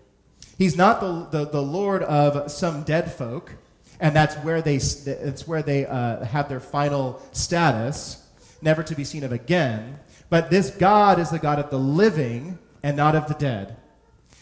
He's 0.58 0.78
not 0.78 1.02
the, 1.02 1.40
the, 1.40 1.46
the 1.50 1.62
Lord 1.62 2.04
of 2.04 2.50
some 2.50 2.84
dead 2.84 3.12
folk 3.12 3.56
and 4.04 4.14
that's 4.14 4.36
where 4.44 4.62
they, 4.62 4.76
it's 4.76 5.48
where 5.48 5.64
they 5.64 5.86
uh, 5.86 6.26
have 6.26 6.50
their 6.50 6.60
final 6.60 7.22
status, 7.32 8.22
never 8.62 8.84
to 8.84 8.96
be 8.96 9.06
seen 9.06 9.24
of 9.24 9.32
again. 9.32 9.98
But 10.30 10.50
this 10.50 10.72
God 10.72 11.20
is 11.20 11.30
the 11.30 11.40
God 11.40 11.58
of 11.58 11.70
the 11.70 11.80
living 11.80 12.60
and 12.84 12.98
not 12.98 13.16
of 13.16 13.30
the 13.30 13.34
dead. 13.36 13.78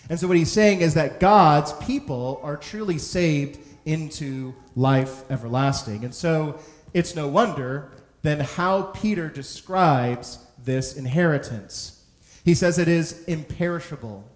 And 0.09 0.19
so 0.19 0.27
what 0.27 0.35
he's 0.35 0.51
saying 0.51 0.81
is 0.81 0.95
that 0.95 1.19
God's 1.19 1.73
people 1.73 2.39
are 2.41 2.57
truly 2.57 2.97
saved 2.97 3.59
into 3.85 4.55
life 4.75 5.29
everlasting. 5.29 6.05
And 6.05 6.15
so 6.15 6.59
it's 6.95 7.15
no 7.15 7.27
wonder 7.27 7.91
then 8.23 8.39
how 8.39 8.81
Peter 8.81 9.29
describes 9.29 10.39
this 10.63 10.97
inheritance. 10.97 12.03
He 12.43 12.55
says 12.55 12.79
it 12.79 12.87
is 12.87 13.23
imperishable, 13.25 14.27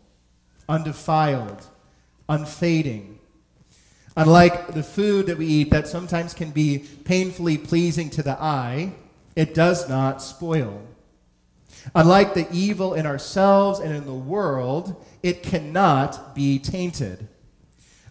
undefiled, 0.69 1.65
unfading 2.29 3.14
Unlike 4.15 4.73
the 4.73 4.83
food 4.83 5.25
that 5.25 5.37
we 5.37 5.45
eat 5.45 5.71
that 5.71 5.87
sometimes 5.87 6.33
can 6.33 6.51
be 6.51 6.79
painfully 7.03 7.57
pleasing 7.57 8.09
to 8.11 8.23
the 8.23 8.41
eye, 8.41 8.93
it 9.35 9.53
does 9.53 9.89
not 9.89 10.21
spoil. 10.21 10.81
Unlike 11.93 12.33
the 12.33 12.47
evil 12.51 12.93
in 12.93 13.05
ourselves 13.05 13.79
and 13.79 13.93
in 13.93 14.05
the 14.05 14.13
world, 14.13 15.05
it 15.21 15.43
cannot 15.43 16.33
be 16.33 16.57
tainted. 16.57 17.27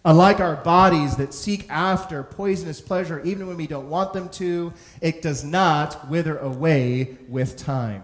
Unlike 0.05 0.39
our 0.39 0.57
bodies 0.57 1.15
that 1.15 1.33
seek 1.33 1.65
after 1.69 2.21
poisonous 2.21 2.79
pleasure 2.79 3.21
even 3.21 3.47
when 3.47 3.57
we 3.57 3.65
don't 3.65 3.89
want 3.89 4.13
them 4.13 4.29
to, 4.29 4.71
it 5.01 5.23
does 5.23 5.43
not 5.43 6.07
wither 6.07 6.37
away 6.37 7.17
with 7.27 7.57
time. 7.57 8.03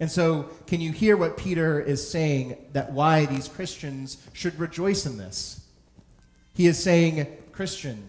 And 0.00 0.10
so, 0.10 0.50
can 0.66 0.80
you 0.80 0.90
hear 0.90 1.16
what 1.16 1.36
Peter 1.36 1.80
is 1.80 2.10
saying 2.10 2.56
that 2.72 2.92
why 2.92 3.26
these 3.26 3.46
Christians 3.46 4.18
should 4.32 4.58
rejoice 4.58 5.06
in 5.06 5.16
this? 5.16 5.63
He 6.54 6.66
is 6.68 6.80
saying, 6.80 7.26
Christian, 7.52 8.08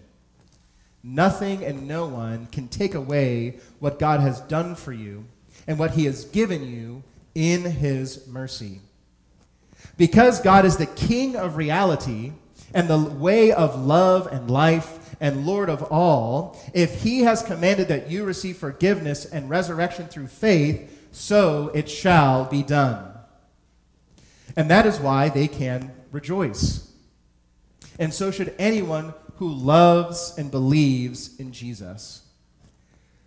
nothing 1.04 1.64
and 1.66 1.88
no 1.88 2.08
one 2.08 2.46
can 2.48 2.68
take 2.68 2.94
away 2.94 3.60
what 3.80 4.00
God 4.00 4.20
has 4.20 4.40
done 4.42 4.76
for 4.76 4.94
you 4.94 5.26
and 5.68 5.80
what 5.80 5.92
he 5.92 6.06
has 6.06 6.26
given 6.26 6.72
you 6.72 7.04
in 7.34 7.64
his 7.64 8.28
mercy. 8.28 8.82
Because 9.98 10.42
God 10.42 10.64
is 10.64 10.78
the 10.78 10.86
king 10.86 11.36
of 11.36 11.58
reality 11.58 12.34
and 12.74 12.88
the 12.88 13.00
way 13.00 13.52
of 13.52 13.84
love 13.84 14.28
and 14.28 14.50
life 14.50 15.18
and 15.20 15.46
Lord 15.46 15.70
of 15.70 15.82
all, 15.84 16.60
if 16.74 17.02
he 17.02 17.22
has 17.22 17.42
commanded 17.42 17.88
that 17.88 18.12
you 18.12 18.26
receive 18.26 18.58
forgiveness 18.58 19.26
and 19.26 19.50
resurrection 19.50 20.08
through 20.08 20.28
faith, 20.28 21.08
so 21.12 21.72
it 21.74 21.90
shall 21.90 22.46
be 22.46 22.62
done. 22.62 23.12
And 24.56 24.70
that 24.70 24.86
is 24.86 25.00
why 25.00 25.30
they 25.30 25.48
can 25.48 25.94
rejoice 26.12 26.92
and 28.00 28.14
so 28.14 28.32
should 28.32 28.54
anyone 28.60 29.14
who 29.38 29.52
loves 29.52 30.34
and 30.38 30.50
believes 30.50 31.38
in 31.40 31.52
Jesus. 31.52 32.22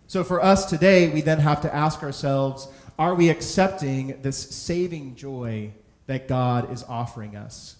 So 0.07 0.23
for 0.23 0.43
us 0.43 0.65
today, 0.65 1.09
we 1.09 1.21
then 1.21 1.39
have 1.39 1.61
to 1.61 1.73
ask 1.73 2.01
ourselves 2.01 2.67
are 2.97 3.15
we 3.15 3.29
accepting 3.29 4.21
this 4.21 4.37
saving 4.37 5.15
joy 5.15 5.71
that 6.07 6.27
God 6.27 6.71
is 6.71 6.83
offering 6.83 7.35
us? 7.35 7.77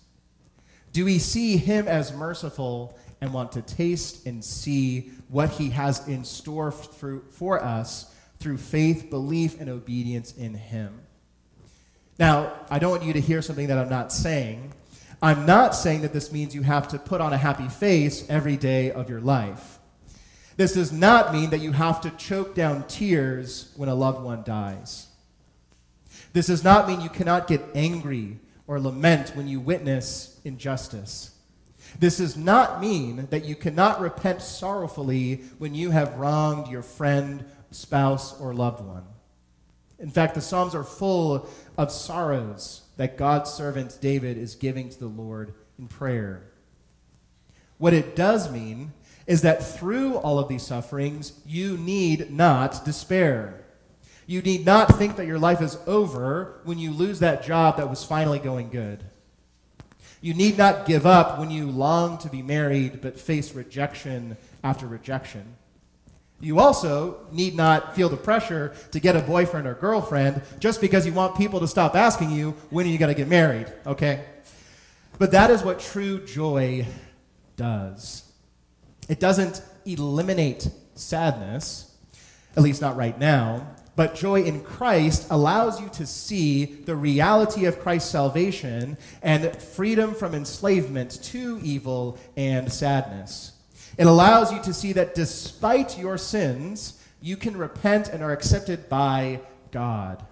Do 0.94 1.04
we 1.06 1.20
see 1.20 1.58
Him 1.58 1.88
as 1.88 2.14
merciful 2.14 2.98
and 3.22 3.34
want 3.34 3.52
to 3.54 3.62
taste 3.62 4.26
and 4.26 4.44
see 4.44 5.12
what 5.28 5.50
he 5.52 5.70
has 5.70 6.08
in 6.08 6.24
store 6.24 6.72
for, 6.72 7.22
for 7.32 7.64
us 7.64 8.14
through 8.40 8.58
faith, 8.58 9.10
belief, 9.10 9.60
and 9.60 9.70
obedience 9.70 10.34
in 10.34 10.54
him. 10.54 11.02
Now, 12.18 12.54
I 12.70 12.80
don't 12.80 12.92
want 12.92 13.04
you 13.04 13.14
to 13.14 13.22
hear 13.22 13.42
something 13.42 13.68
that 13.68 13.78
I'm 13.78 13.90
not 13.90 14.12
saying. 14.12 14.74
I'm 15.22 15.46
not 15.46 15.76
saying 15.76 16.02
that 16.02 16.14
this 16.14 16.32
means 16.32 16.56
you 16.56 16.62
have 16.62 16.88
to 16.90 17.00
put 17.00 17.20
on 17.20 17.34
a 17.34 17.38
happy 17.38 17.68
face 17.68 18.26
every 18.30 18.56
day 18.56 18.92
of 18.92 19.10
your 19.10 19.20
life. 19.20 19.80
This 20.56 20.74
does 20.74 20.92
not 20.92 21.34
mean 21.34 21.50
that 21.50 21.60
you 21.62 21.74
have 21.74 22.02
to 22.02 22.10
choke 22.12 22.56
down 22.56 22.88
tears 22.88 23.74
when 23.76 23.90
a 23.90 23.96
loved 23.96 24.22
one 24.22 24.44
dies. 24.44 25.08
This 26.34 26.48
does 26.48 26.64
not 26.64 26.88
mean 26.88 27.02
you 27.02 27.10
cannot 27.10 27.48
get 27.48 27.62
angry 27.76 28.40
or 28.68 28.80
lament 28.80 29.36
when 29.36 29.48
you 29.48 29.60
witness 29.60 30.40
injustice. 30.46 31.32
This 32.00 32.18
does 32.18 32.38
not 32.38 32.80
mean 32.80 33.28
that 33.30 33.46
you 33.46 33.56
cannot 33.56 34.00
repent 34.00 34.42
sorrowfully 34.42 35.44
when 35.58 35.74
you 35.74 35.92
have 35.92 36.18
wronged 36.18 36.68
your 36.68 36.84
friend, 36.84 37.44
spouse, 37.72 38.40
or 38.40 38.54
loved 38.54 38.86
one. 38.86 39.04
In 39.98 40.10
fact, 40.10 40.36
the 40.36 40.42
Psalms 40.42 40.76
are 40.76 40.84
full 40.84 41.50
of 41.78 41.92
sorrows 41.92 42.84
that 43.00 43.16
God's 43.16 43.50
servant 43.50 43.98
David 44.02 44.38
is 44.38 44.56
giving 44.56 44.90
to 44.90 45.00
the 45.00 45.08
Lord 45.08 45.54
in 45.80 45.88
prayer. 45.88 46.44
What 47.78 47.94
it 47.94 48.14
does 48.14 48.52
mean 48.52 48.92
is 49.26 49.42
that 49.44 49.66
through 49.66 50.18
all 50.18 50.38
of 50.38 50.50
these 50.50 50.64
sufferings, 50.64 51.32
you 51.46 51.78
need 51.78 52.30
not 52.30 52.84
despair. 52.84 53.64
You 54.28 54.42
need 54.42 54.66
not 54.66 54.98
think 54.98 55.16
that 55.16 55.28
your 55.28 55.40
life 55.40 55.62
is 55.62 55.78
over 55.88 56.60
when 56.66 56.78
you 56.78 56.92
lose 56.92 57.20
that 57.20 57.42
job 57.42 57.78
that 57.78 57.90
was 57.90 58.04
finally 58.04 58.38
going 58.38 58.70
good. 58.70 59.02
You 60.20 60.34
need 60.34 60.58
not 60.58 60.86
give 60.86 61.06
up 61.06 61.40
when 61.40 61.52
you 61.52 61.72
long 61.72 62.18
to 62.18 62.30
be 62.30 62.42
married 62.42 63.00
but 63.00 63.18
face 63.18 63.56
rejection 63.56 64.36
after 64.62 64.86
rejection. 64.86 65.56
You 66.42 66.60
also 66.60 67.28
need 67.32 67.56
not 67.56 67.96
feel 67.96 68.08
the 68.08 68.18
pressure 68.18 68.74
to 68.92 69.00
get 69.00 69.16
a 69.16 69.22
boyfriend 69.22 69.68
or 69.68 69.74
girlfriend 69.74 70.42
just 70.60 70.80
because 70.80 71.06
you 71.06 71.14
want 71.14 71.36
people 71.36 71.60
to 71.60 71.68
stop 71.68 71.96
asking 71.96 72.32
you, 72.32 72.52
when 72.70 72.86
are 72.86 72.90
you 72.90 72.98
going 72.98 73.14
to 73.14 73.18
get 73.18 73.28
married? 73.28 73.68
Okay? 73.86 74.24
But 75.18 75.32
that 75.32 75.52
is 75.52 75.64
what 75.64 75.80
true 75.80 76.26
joy 76.26 76.86
does. 77.58 78.24
It 79.10 79.20
doesn't 79.20 79.62
eliminate 79.86 80.70
sadness, 80.96 81.94
at 82.56 82.64
least 82.64 82.82
not 82.82 82.96
right 82.96 83.20
now, 83.20 83.76
but 83.98 84.16
joy 84.16 84.44
in 84.44 84.62
Christ 84.64 85.28
allows 85.30 85.82
you 85.82 85.90
to 85.90 86.06
see 86.06 86.64
the 86.64 86.96
reality 86.96 87.66
of 87.66 87.82
Christ's 87.82 88.10
salvation 88.10 88.98
and 89.22 89.54
freedom 89.62 90.14
from 90.14 90.34
enslavement 90.34 91.22
to 91.24 91.60
evil 91.62 92.18
and 92.38 92.72
sadness. 92.72 93.52
It 94.00 94.08
allows 94.08 94.54
you 94.54 94.62
to 94.62 94.74
see 94.74 94.94
that 94.94 95.14
despite 95.14 96.00
your 96.00 96.18
sins, 96.18 97.04
you 97.22 97.36
can 97.36 97.58
repent 97.58 98.08
and 98.08 98.24
are 98.24 98.32
accepted 98.32 98.88
by 98.88 99.42
God. 99.72 100.26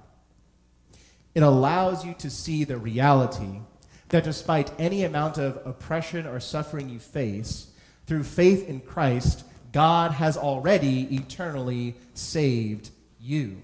It 1.36 1.43
allows 1.43 2.05
you 2.05 2.13
to 2.19 2.29
see 2.29 2.63
the 2.63 2.77
reality 2.77 3.59
that 4.07 4.24
despite 4.24 4.71
any 4.79 5.03
amount 5.03 5.38
of 5.38 5.59
oppression 5.67 6.25
or 6.25 6.39
suffering 6.39 6.88
you 6.88 6.97
face, 7.00 7.67
through 8.05 8.24
faith 8.24 8.69
in 8.69 8.79
Christ, 8.79 9.43
God 9.74 10.13
has 10.13 10.38
already 10.38 11.13
eternally 11.13 11.95
saved 12.13 12.89
you. 13.19 13.57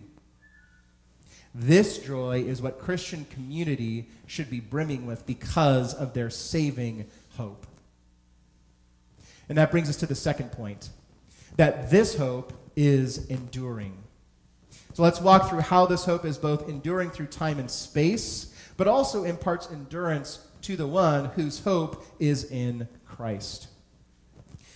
This 1.55 1.99
joy 1.99 2.43
is 2.45 2.61
what 2.61 2.77
Christian 2.77 3.23
community 3.29 4.09
should 4.27 4.49
be 4.49 4.59
brimming 4.59 5.05
with 5.05 5.25
because 5.25 5.93
of 5.93 6.13
their 6.13 6.29
saving 6.29 7.05
hope. 7.37 7.65
And 9.49 9.57
that 9.57 9.71
brings 9.71 9.89
us 9.89 9.97
to 9.97 10.05
the 10.05 10.15
second 10.15 10.51
point 10.51 10.89
that 11.57 11.89
this 11.89 12.15
hope 12.15 12.53
is 12.75 13.27
enduring. 13.27 13.97
So 14.93 15.03
let's 15.03 15.21
walk 15.21 15.49
through 15.49 15.61
how 15.61 15.85
this 15.85 16.05
hope 16.05 16.25
is 16.25 16.37
both 16.37 16.69
enduring 16.69 17.11
through 17.11 17.27
time 17.27 17.59
and 17.59 17.69
space, 17.69 18.53
but 18.77 18.87
also 18.87 19.23
imparts 19.23 19.71
endurance 19.71 20.47
to 20.63 20.75
the 20.75 20.87
one 20.87 21.25
whose 21.25 21.59
hope 21.59 22.05
is 22.19 22.45
in 22.45 22.87
Christ. 23.05 23.67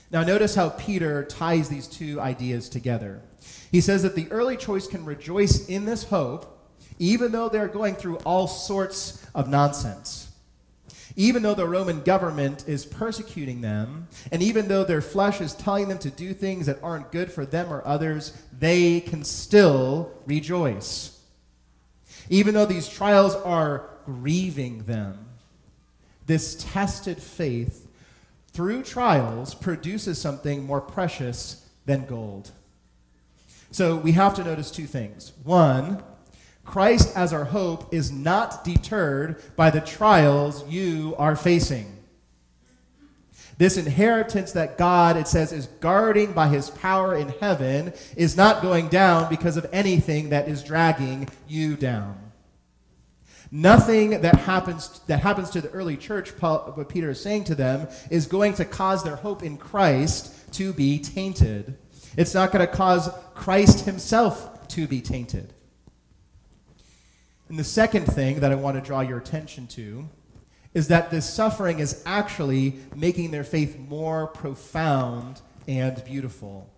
Now, 0.10 0.24
notice 0.24 0.56
how 0.56 0.70
Peter 0.70 1.24
ties 1.24 1.70
these 1.70 1.88
two 1.88 2.20
ideas 2.22 2.70
together. 2.70 3.22
He 3.72 3.82
says 3.82 4.04
that 4.04 4.16
the 4.16 4.32
early 4.32 4.56
choice 4.56 4.88
can 4.88 5.04
rejoice 5.06 5.68
in 5.68 5.86
this 5.86 6.04
hope, 6.04 6.72
even 7.00 7.32
though 7.32 7.50
they're 7.50 7.68
going 7.68 7.96
through 7.96 8.18
all 8.18 8.48
sorts 8.48 9.26
of 9.36 9.50
nonsense 9.50 10.27
even 11.18 11.42
though 11.42 11.56
the 11.56 11.68
Roman 11.68 12.02
government 12.02 12.64
is 12.68 12.86
persecuting 12.86 13.62
them, 13.62 14.08
and 14.32 14.44
even 14.44 14.68
though 14.68 14.84
their 14.84 15.02
flesh 15.02 15.42
is 15.42 15.56
telling 15.56 15.88
them 15.88 15.98
to 15.98 16.12
do 16.12 16.32
things 16.32 16.68
that 16.68 16.82
aren't 16.84 17.12
good 17.12 17.32
for 17.32 17.44
them 17.44 17.74
or 17.74 17.86
others, 17.86 18.40
they 18.58 19.02
can 19.02 19.24
still 19.24 20.12
rejoice. 20.28 21.20
Even 22.30 22.54
though 22.54 22.68
these 22.68 22.88
trials 22.88 23.34
are 23.34 23.90
grieving 24.06 24.84
them, 24.84 25.18
this 26.28 26.56
tested 26.72 27.18
faith 27.18 27.88
through 28.50 28.84
trials 28.84 29.56
produces 29.56 30.22
something 30.22 30.64
more 30.64 30.82
precious 30.82 31.68
than 31.88 32.06
gold. 32.06 32.52
So 33.72 33.96
we 33.96 34.12
have 34.12 34.36
to 34.36 34.44
notice 34.44 34.70
two 34.70 34.86
things. 34.86 35.34
One, 35.44 36.04
Christ 36.68 37.16
as 37.16 37.34
our 37.34 37.46
hope 37.46 37.94
is 37.94 38.12
not 38.12 38.64
deterred 38.64 39.42
by 39.56 39.72
the 39.72 39.82
trials 39.82 40.68
you 40.68 41.16
are 41.18 41.36
facing. 41.36 41.98
This 43.58 43.78
inheritance 43.78 44.52
that 44.52 44.78
God, 44.78 45.18
it 45.18 45.28
says, 45.28 45.52
is 45.52 45.66
guarding 45.80 46.34
by 46.34 46.50
his 46.50 46.70
power 46.70 47.16
in 47.16 47.30
heaven 47.30 47.94
is 48.16 48.38
not 48.38 48.62
going 48.62 48.90
down 48.90 49.30
because 49.30 49.58
of 49.58 49.66
anything 49.72 50.30
that 50.30 50.48
is 50.48 50.64
dragging 50.64 51.28
you 51.48 51.76
down. 51.76 52.20
Nothing 53.50 54.22
that 54.22 54.36
happens, 54.36 55.00
that 55.08 55.22
happens 55.22 55.50
to 55.52 55.62
the 55.62 55.72
early 55.72 55.98
church, 55.98 56.38
Paul, 56.38 56.74
what 56.76 56.90
Peter 56.90 57.12
is 57.12 57.22
saying 57.22 57.46
to 57.46 57.56
them, 57.56 57.88
is 58.12 58.28
going 58.28 58.54
to 58.56 58.66
cause 58.66 59.04
their 59.04 59.16
hope 59.16 59.42
in 59.42 59.58
Christ 59.58 60.54
to 60.54 60.74
be 60.74 61.00
tainted. 61.00 61.78
It's 62.18 62.34
not 62.34 62.52
going 62.52 62.68
to 62.68 62.72
cause 62.72 63.10
Christ 63.34 63.86
himself 63.86 64.68
to 64.68 64.86
be 64.86 65.02
tainted. 65.02 65.54
And 67.50 67.58
the 67.58 67.64
second 67.64 68.06
thing 68.06 68.42
that 68.42 68.52
I 68.52 68.56
want 68.56 68.76
to 68.76 68.82
draw 68.82 69.02
your 69.02 69.18
attention 69.18 69.68
to 69.68 70.08
is 70.74 70.90
that 70.90 71.10
this 71.10 71.32
suffering 71.32 71.80
is 71.80 72.04
actually 72.06 72.76
making 72.96 73.32
their 73.32 73.44
faith 73.44 73.80
more 73.80 74.28
profound 74.28 75.42
and 75.68 76.04
beautiful. 76.06 76.70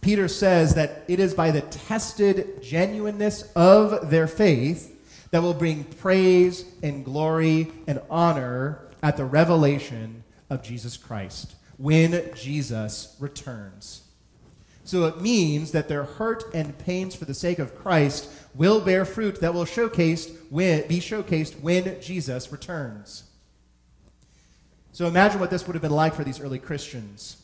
Peter 0.00 0.26
says 0.26 0.74
that 0.74 1.04
it 1.06 1.20
is 1.20 1.34
by 1.34 1.50
the 1.50 1.60
tested 1.60 2.62
genuineness 2.62 3.50
of 3.54 4.10
their 4.10 4.26
faith 4.26 4.88
that 5.30 5.42
will 5.42 5.54
bring 5.54 5.84
praise 5.84 6.64
and 6.82 7.04
glory 7.04 7.70
and 7.86 8.00
honor 8.10 8.80
at 9.02 9.16
the 9.16 9.24
revelation 9.24 10.24
of 10.50 10.62
Jesus 10.62 10.96
Christ 10.96 11.54
when 11.78 12.30
Jesus 12.34 13.16
returns. 13.18 14.02
So 14.84 15.06
it 15.06 15.20
means 15.20 15.72
that 15.72 15.88
their 15.88 16.04
hurt 16.04 16.44
and 16.54 16.76
pains 16.78 17.14
for 17.14 17.24
the 17.24 17.34
sake 17.34 17.58
of 17.58 17.74
Christ 17.76 18.28
will 18.54 18.80
bear 18.80 19.04
fruit 19.04 19.40
that 19.40 19.54
will 19.54 19.64
showcased 19.64 20.34
when, 20.50 20.86
be 20.88 20.98
showcased 20.98 21.60
when 21.60 22.00
Jesus 22.00 22.50
returns. 22.50 23.24
So 24.92 25.06
imagine 25.06 25.40
what 25.40 25.50
this 25.50 25.66
would 25.66 25.74
have 25.74 25.82
been 25.82 25.90
like 25.90 26.14
for 26.14 26.24
these 26.24 26.40
early 26.40 26.58
Christians. 26.58 27.36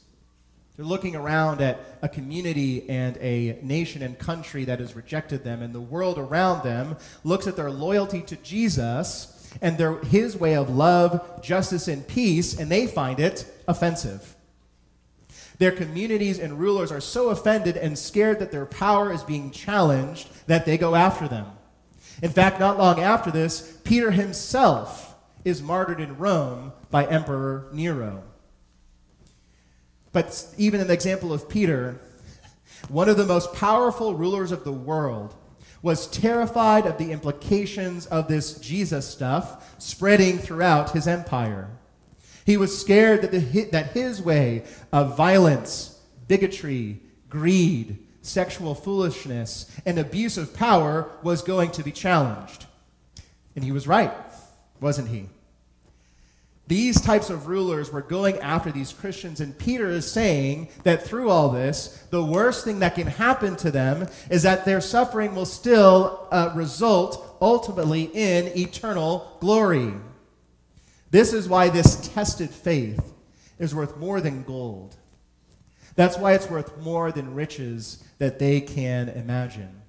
They're 0.77 0.85
looking 0.85 1.17
around 1.17 1.61
at 1.61 1.81
a 2.03 2.09
community 2.09 2.89
and 2.89 3.17
a 3.17 3.59
nation 3.63 4.03
and 4.03 4.19
country 4.19 4.65
that 4.67 4.79
has 4.79 4.95
rejected 4.95 5.43
them, 5.43 5.63
and 5.63 5.75
the 5.75 5.81
world 5.81 6.19
around 6.19 6.63
them 6.63 6.97
looks 7.25 7.47
at 7.47 7.57
their 7.57 7.71
loyalty 7.71 8.21
to 8.23 8.37
Jesus 8.37 9.35
and 9.61 9.79
their, 9.79 9.99
his 10.05 10.37
way 10.37 10.55
of 10.55 10.71
love, 10.71 11.43
justice, 11.43 11.89
and 11.89 12.07
peace, 12.07 12.59
and 12.59 12.71
they 12.71 12.87
find 12.87 13.19
it 13.19 13.47
offensive. 13.67 14.37
Their 15.59 15.73
communities 15.73 16.39
and 16.39 16.59
rulers 16.59 16.93
are 16.93 17.01
so 17.01 17.31
offended 17.31 17.77
and 17.77 17.99
scared 17.99 18.39
that 18.39 18.53
their 18.53 18.67
power 18.67 19.13
is 19.13 19.23
being 19.23 19.51
challenged 19.51 20.29
that 20.47 20.65
they 20.65 20.79
go 20.79 20.95
after 20.95 21.27
them. 21.27 21.47
In 22.23 22.31
fact, 22.31 22.61
not 22.61 22.79
long 22.79 23.01
after 23.01 23.31
this, 23.31 23.79
Peter 23.85 24.11
himself 24.11 25.17
is 25.45 25.63
martyred 25.63 26.01
in 26.01 26.17
Rome 26.17 26.73
by 26.91 27.07
Emperor 27.07 27.69
Nero. 27.73 28.23
But 30.13 30.47
even 30.57 30.81
in 30.81 30.87
the 30.87 30.95
example 30.95 31.33
of 31.33 31.49
Peter, 31.49 32.01
one 32.89 33.09
of 33.09 33.17
the 33.17 33.27
most 33.27 33.53
powerful 33.53 34.15
rulers 34.15 34.53
of 34.53 34.65
the 34.65 34.73
world 34.73 35.35
was 35.83 36.09
terrified 36.09 36.87
of 36.87 36.99
the 36.99 37.13
implications 37.13 38.07
of 38.07 38.27
this 38.27 38.59
Jesus 38.59 39.07
stuff 39.07 39.77
spreading 39.81 40.39
throughout 40.39 40.91
his 40.91 41.07
empire. 41.07 41.69
He 42.49 42.57
was 42.57 42.81
scared 42.81 43.21
that, 43.21 43.31
the, 43.31 43.65
that 43.73 43.93
his 43.93 44.23
way 44.23 44.63
of 44.91 45.19
violence, 45.19 46.01
bigotry, 46.29 46.99
greed, 47.29 47.99
sexual 48.23 48.75
foolishness, 48.75 49.71
and 49.85 49.99
abuse 49.99 50.39
of 50.39 50.55
power 50.55 51.11
was 51.23 51.43
going 51.43 51.73
to 51.73 51.83
be 51.83 51.93
challenged. 51.93 52.65
And 53.55 53.63
he 53.63 53.71
was 53.71 53.87
right, 53.87 54.15
wasn't 54.81 55.11
he? 55.11 55.29
These 56.69 57.03
types 57.03 57.29
of 57.29 57.49
rulers 57.49 57.93
were 57.93 58.01
going 58.01 58.39
after 58.39 58.73
these 58.73 58.95
Christians, 58.95 59.43
and 59.43 59.59
Peter 59.59 59.91
is 59.91 60.11
saying 60.11 60.71
that 60.85 61.03
through 61.03 61.29
all 61.29 61.51
this, 61.51 62.03
the 62.09 62.25
worst 62.25 62.65
thing 62.65 62.79
that 62.79 62.95
can 62.95 63.09
happen 63.09 63.57
to 63.57 63.71
them 63.71 64.09
is 64.31 64.45
that 64.45 64.65
their 64.65 64.81
suffering 64.81 65.35
will 65.35 65.45
still 65.45 66.27
uh, 66.31 66.53
result 66.55 67.37
ultimately 67.43 68.05
in 68.15 68.47
eternal 68.59 69.37
glory. 69.39 69.93
This 71.11 71.33
is 71.33 71.49
why 71.49 71.69
this 71.69 72.09
tested 72.15 72.51
faith 72.51 73.13
is 73.59 73.75
worth 73.75 73.97
more 73.97 74.21
than 74.21 74.43
gold. 74.43 74.97
That's 75.95 76.17
why 76.17 76.35
it's 76.35 76.49
worth 76.49 76.79
more 76.79 77.11
than 77.11 77.35
riches 77.35 78.05
that 78.19 78.39
they 78.39 78.61
can 78.61 79.09
imagine. 79.09 79.83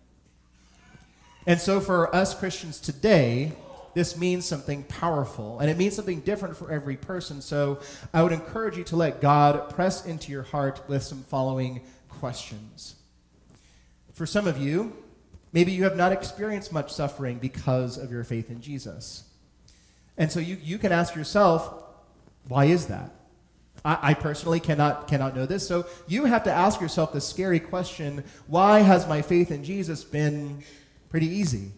And 1.46 1.60
so, 1.60 1.80
for 1.80 2.14
us 2.16 2.38
Christians 2.38 2.80
today, 2.80 3.54
this 3.94 4.18
means 4.18 4.46
something 4.46 4.84
powerful 4.84 5.60
and 5.60 5.70
it 5.70 5.78
means 5.78 5.96
something 5.96 6.22
different 6.22 6.56
for 6.56 6.72
every 6.72 6.96
person. 6.96 7.42
So 7.42 7.80
I 8.14 8.24
would 8.24 8.32
encourage 8.32 8.78
you 8.78 8.84
to 8.86 8.96
let 8.96 9.22
God 9.22 9.70
press 9.70 10.06
into 10.06 10.32
your 10.32 10.44
heart 10.44 10.82
with 10.88 11.04
some 11.04 11.24
following 11.24 11.82
questions. 12.08 12.96
For 14.14 14.26
some 14.26 14.48
of 14.48 14.58
you, 14.58 14.96
maybe 15.52 15.72
you 15.72 15.84
have 15.84 15.96
not 15.96 16.12
experienced 16.12 16.72
much 16.72 16.94
suffering 16.94 17.40
because 17.40 17.98
of 17.98 18.12
your 18.12 18.24
faith 18.24 18.50
in 18.50 18.62
Jesus. 18.62 19.24
And 20.20 20.30
so 20.30 20.40
you, 20.42 20.58
you 20.62 20.78
can 20.78 20.92
ask 20.92 21.16
yourself, 21.16 21.74
why 22.48 22.66
is 22.66 22.88
that? 22.88 23.10
I, 23.86 23.98
I 24.02 24.14
personally 24.14 24.60
cannot, 24.60 25.08
cannot 25.08 25.36
know 25.36 25.46
this. 25.46 25.66
So 25.66 25.88
you 26.08 26.26
have 26.26 26.44
to 26.44 26.52
ask 26.52 26.82
yourself 26.82 27.14
the 27.14 27.22
scary 27.22 27.60
question 27.60 28.24
why 28.46 28.82
has 28.82 29.08
my 29.08 29.22
faith 29.22 29.50
in 29.50 29.64
Jesus 29.64 30.04
been 30.04 30.62
pretty 31.10 31.28
easy? 31.28 31.72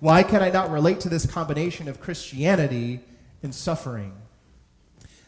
Why 0.00 0.24
can 0.24 0.42
I 0.42 0.50
not 0.50 0.70
relate 0.70 1.00
to 1.00 1.08
this 1.08 1.24
combination 1.24 1.88
of 1.88 2.00
Christianity 2.00 3.00
and 3.42 3.54
suffering? 3.54 4.14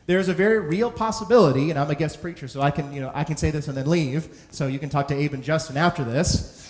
There's 0.06 0.28
a 0.28 0.34
very 0.34 0.60
real 0.60 0.90
possibility, 0.90 1.70
and 1.70 1.78
I'm 1.78 1.90
a 1.90 1.94
guest 1.94 2.20
preacher, 2.20 2.48
so 2.48 2.60
I 2.60 2.70
can, 2.70 2.92
you 2.92 3.00
know, 3.00 3.10
I 3.14 3.24
can 3.24 3.36
say 3.36 3.50
this 3.50 3.68
and 3.68 3.76
then 3.76 3.88
leave, 3.88 4.28
so 4.50 4.66
you 4.66 4.78
can 4.78 4.90
talk 4.90 5.08
to 5.08 5.14
Abe 5.14 5.32
and 5.32 5.42
Justin 5.42 5.76
after 5.76 6.04
this. 6.04 6.60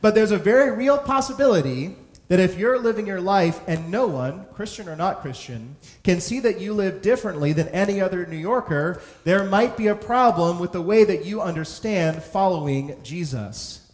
But 0.00 0.14
there's 0.14 0.30
a 0.30 0.38
very 0.38 0.70
real 0.70 0.98
possibility 0.98 1.96
that 2.28 2.40
if 2.40 2.58
you're 2.58 2.78
living 2.78 3.06
your 3.06 3.20
life 3.20 3.60
and 3.66 3.90
no 3.90 4.06
one, 4.06 4.46
Christian 4.54 4.88
or 4.88 4.96
not 4.96 5.20
Christian, 5.20 5.76
can 6.02 6.20
see 6.20 6.40
that 6.40 6.60
you 6.60 6.72
live 6.72 7.02
differently 7.02 7.52
than 7.52 7.68
any 7.68 8.00
other 8.00 8.24
New 8.26 8.36
Yorker, 8.36 9.02
there 9.24 9.44
might 9.44 9.76
be 9.76 9.88
a 9.88 9.94
problem 9.94 10.58
with 10.58 10.72
the 10.72 10.80
way 10.80 11.04
that 11.04 11.24
you 11.24 11.42
understand 11.42 12.22
following 12.22 12.96
Jesus. 13.02 13.92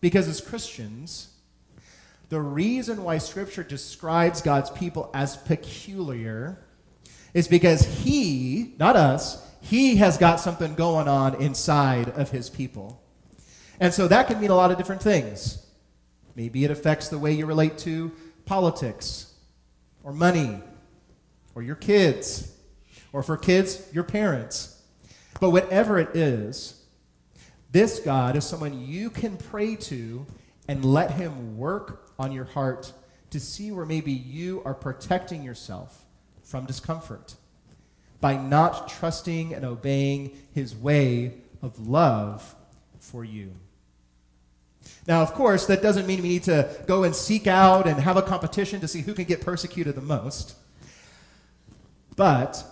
Because 0.00 0.28
as 0.28 0.40
Christians, 0.40 1.28
the 2.30 2.40
reason 2.40 3.04
why 3.04 3.18
Scripture 3.18 3.64
describes 3.64 4.40
God's 4.40 4.70
people 4.70 5.10
as 5.12 5.36
peculiar 5.36 6.58
is 7.34 7.48
because 7.48 7.84
He, 7.84 8.74
not 8.78 8.96
us, 8.96 9.46
He 9.60 9.96
has 9.96 10.16
got 10.16 10.40
something 10.40 10.74
going 10.74 11.08
on 11.08 11.42
inside 11.42 12.08
of 12.10 12.30
His 12.30 12.48
people. 12.48 13.02
And 13.80 13.92
so 13.92 14.08
that 14.08 14.28
can 14.28 14.40
mean 14.40 14.50
a 14.50 14.54
lot 14.54 14.70
of 14.70 14.78
different 14.78 15.02
things. 15.02 15.66
Maybe 16.36 16.64
it 16.64 16.70
affects 16.70 17.08
the 17.08 17.18
way 17.18 17.32
you 17.32 17.46
relate 17.46 17.78
to 17.78 18.12
politics, 18.46 19.32
or 20.02 20.12
money, 20.12 20.60
or 21.54 21.62
your 21.62 21.76
kids, 21.76 22.56
or 23.12 23.22
for 23.22 23.36
kids, 23.36 23.86
your 23.92 24.04
parents. 24.04 24.82
But 25.40 25.50
whatever 25.50 25.98
it 25.98 26.16
is, 26.16 26.82
this 27.72 28.00
God 28.00 28.36
is 28.36 28.44
someone 28.44 28.86
you 28.86 29.10
can 29.10 29.36
pray 29.36 29.76
to 29.76 30.26
and 30.68 30.84
let 30.84 31.12
Him 31.12 31.56
work 31.56 32.12
on 32.18 32.32
your 32.32 32.44
heart 32.44 32.92
to 33.30 33.40
see 33.40 33.70
where 33.70 33.86
maybe 33.86 34.12
you 34.12 34.62
are 34.64 34.74
protecting 34.74 35.42
yourself 35.42 36.04
from 36.42 36.66
discomfort 36.66 37.36
by 38.20 38.36
not 38.36 38.88
trusting 38.88 39.54
and 39.54 39.64
obeying 39.64 40.36
his 40.52 40.76
way 40.76 41.34
of 41.62 41.88
love 41.88 42.54
for 42.98 43.24
you. 43.24 43.52
Now, 45.06 45.22
of 45.22 45.32
course, 45.32 45.66
that 45.66 45.82
doesn't 45.82 46.06
mean 46.06 46.22
we 46.22 46.28
need 46.28 46.44
to 46.44 46.68
go 46.86 47.04
and 47.04 47.14
seek 47.14 47.46
out 47.46 47.86
and 47.86 47.98
have 48.00 48.16
a 48.16 48.22
competition 48.22 48.80
to 48.80 48.88
see 48.88 49.00
who 49.00 49.14
can 49.14 49.24
get 49.24 49.40
persecuted 49.40 49.94
the 49.94 50.00
most. 50.00 50.54
But 52.16 52.64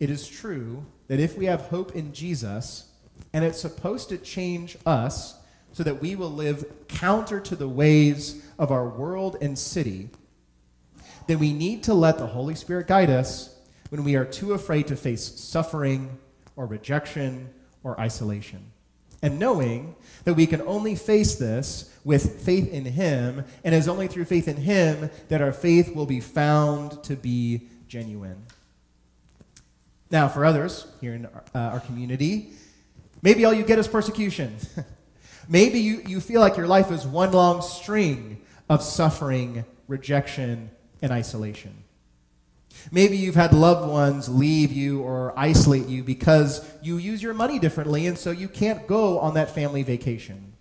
it 0.00 0.10
is 0.10 0.26
true 0.26 0.86
that 1.08 1.20
if 1.20 1.36
we 1.36 1.44
have 1.46 1.62
hope 1.62 1.94
in 1.94 2.12
Jesus, 2.12 2.88
and 3.32 3.44
it's 3.44 3.60
supposed 3.60 4.08
to 4.08 4.18
change 4.18 4.76
us 4.84 5.36
so 5.72 5.82
that 5.82 6.00
we 6.00 6.16
will 6.16 6.30
live 6.30 6.64
counter 6.88 7.40
to 7.40 7.56
the 7.56 7.68
ways 7.68 8.44
of 8.58 8.70
our 8.70 8.88
world 8.88 9.36
and 9.40 9.58
city, 9.58 10.10
then 11.26 11.38
we 11.38 11.52
need 11.52 11.82
to 11.84 11.94
let 11.94 12.18
the 12.18 12.26
Holy 12.26 12.54
Spirit 12.54 12.86
guide 12.86 13.10
us 13.10 13.56
when 13.90 14.04
we 14.04 14.16
are 14.16 14.24
too 14.24 14.52
afraid 14.52 14.86
to 14.88 14.96
face 14.96 15.22
suffering 15.22 16.18
or 16.56 16.66
rejection 16.66 17.48
or 17.84 17.98
isolation. 18.00 18.71
And 19.22 19.38
knowing 19.38 19.94
that 20.24 20.34
we 20.34 20.46
can 20.46 20.60
only 20.62 20.96
face 20.96 21.36
this 21.36 21.90
with 22.04 22.42
faith 22.42 22.68
in 22.72 22.84
Him, 22.84 23.44
and 23.64 23.74
it 23.74 23.78
is 23.78 23.88
only 23.88 24.08
through 24.08 24.24
faith 24.24 24.48
in 24.48 24.56
Him 24.56 25.10
that 25.28 25.40
our 25.40 25.52
faith 25.52 25.94
will 25.94 26.06
be 26.06 26.20
found 26.20 27.02
to 27.04 27.14
be 27.14 27.68
genuine. 27.88 28.44
Now, 30.10 30.28
for 30.28 30.44
others 30.44 30.86
here 31.00 31.14
in 31.14 31.26
our, 31.26 31.44
uh, 31.54 31.58
our 31.74 31.80
community, 31.80 32.50
maybe 33.22 33.44
all 33.44 33.54
you 33.54 33.64
get 33.64 33.78
is 33.78 33.88
persecution. 33.88 34.56
Maybe 35.48 35.80
you, 35.80 36.02
you 36.06 36.20
feel 36.20 36.40
like 36.40 36.56
your 36.56 36.68
life 36.68 36.90
is 36.90 37.06
one 37.06 37.32
long 37.32 37.62
string 37.62 38.40
of 38.68 38.82
suffering, 38.82 39.64
rejection, 39.88 40.70
and 41.00 41.10
isolation. 41.10 41.74
Maybe 42.90 43.16
you've 43.16 43.34
had 43.34 43.52
loved 43.52 43.88
ones 43.88 44.28
leave 44.28 44.72
you 44.72 45.02
or 45.02 45.32
isolate 45.36 45.86
you 45.86 46.02
because 46.02 46.68
you 46.82 46.98
use 46.98 47.22
your 47.22 47.34
money 47.34 47.58
differently 47.58 48.06
and 48.06 48.18
so 48.18 48.30
you 48.30 48.48
can't 48.48 48.86
go 48.86 49.18
on 49.18 49.34
that 49.34 49.54
family 49.54 49.82
vacation. 49.82 50.52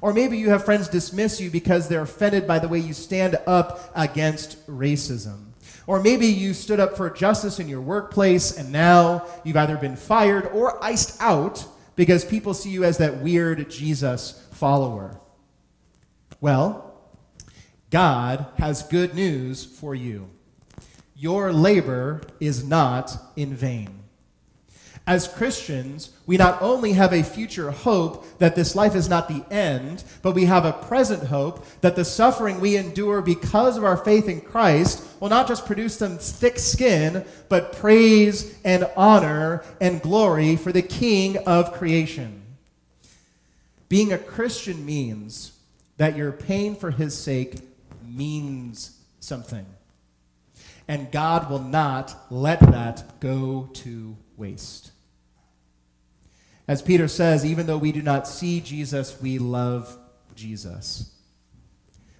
Or 0.00 0.12
maybe 0.12 0.36
you 0.36 0.50
have 0.50 0.64
friends 0.64 0.88
dismiss 0.88 1.40
you 1.40 1.48
because 1.48 1.88
they're 1.88 2.02
offended 2.02 2.46
by 2.46 2.58
the 2.58 2.68
way 2.68 2.80
you 2.80 2.92
stand 2.92 3.38
up 3.46 3.92
against 3.94 4.66
racism. 4.66 5.52
Or 5.86 6.02
maybe 6.02 6.26
you 6.26 6.54
stood 6.54 6.80
up 6.80 6.96
for 6.96 7.08
justice 7.08 7.60
in 7.60 7.68
your 7.68 7.80
workplace 7.80 8.58
and 8.58 8.72
now 8.72 9.26
you've 9.44 9.56
either 9.56 9.76
been 9.76 9.96
fired 9.96 10.46
or 10.46 10.82
iced 10.82 11.20
out 11.20 11.64
because 11.96 12.24
people 12.24 12.52
see 12.52 12.70
you 12.70 12.84
as 12.84 12.98
that 12.98 13.18
weird 13.18 13.70
Jesus 13.70 14.46
follower. 14.52 15.20
Well, 16.40 16.94
God 17.90 18.46
has 18.58 18.82
good 18.82 19.14
news 19.14 19.64
for 19.64 19.94
you. 19.94 20.30
Your 21.22 21.52
labor 21.52 22.20
is 22.40 22.64
not 22.64 23.16
in 23.36 23.54
vain. 23.54 24.02
As 25.06 25.28
Christians, 25.28 26.10
we 26.26 26.36
not 26.36 26.60
only 26.60 26.94
have 26.94 27.12
a 27.12 27.22
future 27.22 27.70
hope 27.70 28.26
that 28.38 28.56
this 28.56 28.74
life 28.74 28.96
is 28.96 29.08
not 29.08 29.28
the 29.28 29.44
end, 29.48 30.02
but 30.22 30.34
we 30.34 30.46
have 30.46 30.64
a 30.64 30.72
present 30.72 31.22
hope 31.22 31.64
that 31.80 31.94
the 31.94 32.04
suffering 32.04 32.58
we 32.58 32.76
endure 32.76 33.22
because 33.22 33.76
of 33.76 33.84
our 33.84 33.96
faith 33.96 34.28
in 34.28 34.40
Christ 34.40 35.06
will 35.20 35.28
not 35.28 35.46
just 35.46 35.64
produce 35.64 35.96
some 35.96 36.18
thick 36.18 36.58
skin, 36.58 37.24
but 37.48 37.76
praise 37.76 38.58
and 38.64 38.90
honor 38.96 39.62
and 39.80 40.02
glory 40.02 40.56
for 40.56 40.72
the 40.72 40.82
King 40.82 41.36
of 41.46 41.72
creation. 41.72 42.42
Being 43.88 44.12
a 44.12 44.18
Christian 44.18 44.84
means 44.84 45.56
that 45.98 46.16
your 46.16 46.32
pain 46.32 46.74
for 46.74 46.90
his 46.90 47.16
sake 47.16 47.60
means 48.04 48.98
something. 49.20 49.66
And 50.92 51.10
God 51.10 51.48
will 51.48 51.58
not 51.58 52.14
let 52.28 52.60
that 52.60 53.18
go 53.18 53.70
to 53.72 54.14
waste. 54.36 54.90
As 56.68 56.82
Peter 56.82 57.08
says, 57.08 57.46
even 57.46 57.66
though 57.66 57.78
we 57.78 57.92
do 57.92 58.02
not 58.02 58.28
see 58.28 58.60
Jesus, 58.60 59.18
we 59.18 59.38
love 59.38 59.96
Jesus. 60.34 61.10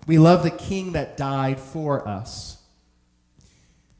We 0.06 0.16
love 0.16 0.42
the 0.42 0.50
King 0.50 0.92
that 0.92 1.18
died 1.18 1.60
for 1.60 2.08
us. 2.08 2.62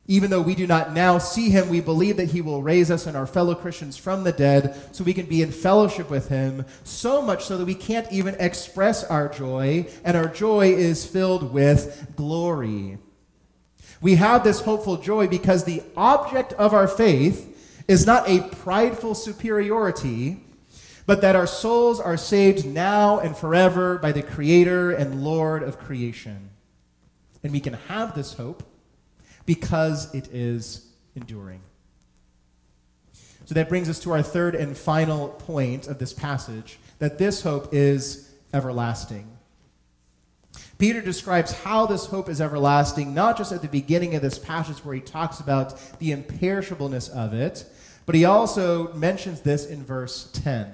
Even 0.07 0.31
though 0.31 0.41
we 0.41 0.55
do 0.55 0.67
not 0.67 0.95
now 0.95 1.19
see 1.19 1.51
him, 1.51 1.69
we 1.69 1.83
believe 1.83 2.17
that 2.17 2.31
he 2.31 2.41
will 2.41 2.63
raise 2.63 2.91
us 2.91 3.07
and 3.07 3.15
our 3.15 3.27
fellow 3.27 3.55
Christians 3.55 3.99
from 3.99 4.25
the 4.25 4.33
dead 4.33 4.75
so 4.93 5.05
we 5.05 5.13
can 5.13 5.27
be 5.27 5.43
in 5.43 5.53
fellowship 5.53 6.09
with 6.09 6.31
him, 6.31 6.65
so 6.83 7.21
much 7.21 7.45
so 7.45 7.59
that 7.59 7.67
we 7.67 7.75
can't 7.75 8.11
even 8.11 8.37
express 8.41 9.05
our 9.05 9.29
joy, 9.29 9.87
and 10.03 10.17
our 10.17 10.29
joy 10.29 10.73
is 10.73 11.05
filled 11.05 11.53
with 11.53 12.15
glory. 12.17 12.97
We 14.03 14.17
have 14.17 14.43
this 14.43 14.61
hopeful 14.61 14.97
joy 14.97 15.29
because 15.29 15.65
the 15.65 15.83
object 15.97 16.53
of 16.55 16.75
our 16.75 16.89
faith 16.89 17.85
is 17.87 18.05
not 18.05 18.29
a 18.29 18.41
prideful 18.41 19.15
superiority, 19.15 20.45
but 21.07 21.21
that 21.21 21.37
our 21.37 21.47
souls 21.47 22.01
are 22.01 22.17
saved 22.17 22.67
now 22.67 23.21
and 23.21 23.37
forever 23.37 23.99
by 23.99 24.11
the 24.11 24.23
Creator 24.23 24.91
and 24.91 25.23
Lord 25.23 25.63
of 25.63 25.79
creation. 25.79 26.51
And 27.45 27.53
we 27.53 27.61
can 27.61 27.75
have 27.75 28.15
this 28.15 28.35
hope 28.35 28.65
because 29.47 30.13
it 30.15 30.29
is 30.33 30.87
enduring. 31.15 31.61
So 33.45 33.55
that 33.55 33.69
brings 33.69 33.89
us 33.89 34.01
to 34.01 34.13
our 34.13 34.23
third 34.23 34.55
and 34.55 34.77
final 34.77 35.29
point 35.29 35.87
of 35.87 35.99
this 35.99 36.13
passage 36.13 36.79
that 36.99 37.19
this 37.19 37.43
hope 37.43 37.69
is 37.73 38.33
everlasting. 38.53 39.32
Peter 40.83 41.01
describes 41.01 41.53
how 41.53 41.87
this 41.87 42.07
hope 42.07 42.29
is 42.29 42.41
everlasting, 42.41 43.15
not 43.15 43.39
just 43.39 43.53
at 43.53 43.63
the 43.63 43.69
beginning 43.69 44.17
of 44.17 44.23
this 44.23 44.37
passage 44.37 44.85
where 44.85 44.97
he 44.97 45.01
talks 45.01 45.39
about 45.39 45.79
the 46.01 46.11
imperishableness 46.11 47.09
of 47.11 47.33
it, 47.33 47.65
but 48.05 48.17
he 48.17 48.25
also 48.25 48.93
mentions 48.95 49.43
this 49.43 49.65
in 49.65 49.85
verse 49.85 50.29
10. 50.33 50.73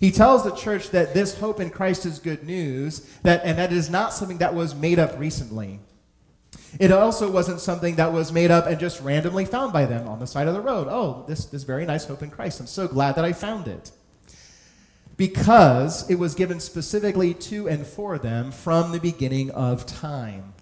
He 0.00 0.10
tells 0.10 0.42
the 0.42 0.50
church 0.50 0.90
that 0.90 1.14
this 1.14 1.38
hope 1.38 1.60
in 1.60 1.70
Christ 1.70 2.06
is 2.06 2.18
good 2.18 2.42
news, 2.42 3.08
that, 3.22 3.42
and 3.44 3.56
that 3.56 3.72
is 3.72 3.88
not 3.88 4.12
something 4.12 4.38
that 4.38 4.56
was 4.56 4.74
made 4.74 4.98
up 4.98 5.16
recently. 5.16 5.78
It 6.80 6.90
also 6.90 7.30
wasn't 7.30 7.60
something 7.60 7.94
that 7.94 8.12
was 8.12 8.32
made 8.32 8.50
up 8.50 8.66
and 8.66 8.80
just 8.80 9.00
randomly 9.00 9.44
found 9.44 9.72
by 9.72 9.86
them 9.86 10.08
on 10.08 10.18
the 10.18 10.26
side 10.26 10.48
of 10.48 10.54
the 10.54 10.60
road. 10.60 10.88
Oh, 10.90 11.24
this, 11.28 11.44
this 11.44 11.62
very 11.62 11.86
nice 11.86 12.04
hope 12.04 12.24
in 12.24 12.30
Christ. 12.30 12.58
I'm 12.58 12.66
so 12.66 12.88
glad 12.88 13.14
that 13.14 13.24
I 13.24 13.32
found 13.32 13.68
it 13.68 13.92
because 15.18 16.08
it 16.08 16.14
was 16.14 16.34
given 16.34 16.60
specifically 16.60 17.34
to 17.34 17.68
and 17.68 17.86
for 17.86 18.18
them 18.18 18.50
from 18.50 18.92
the 18.92 19.00
beginning 19.00 19.50
of 19.50 19.84
time. 19.84 20.54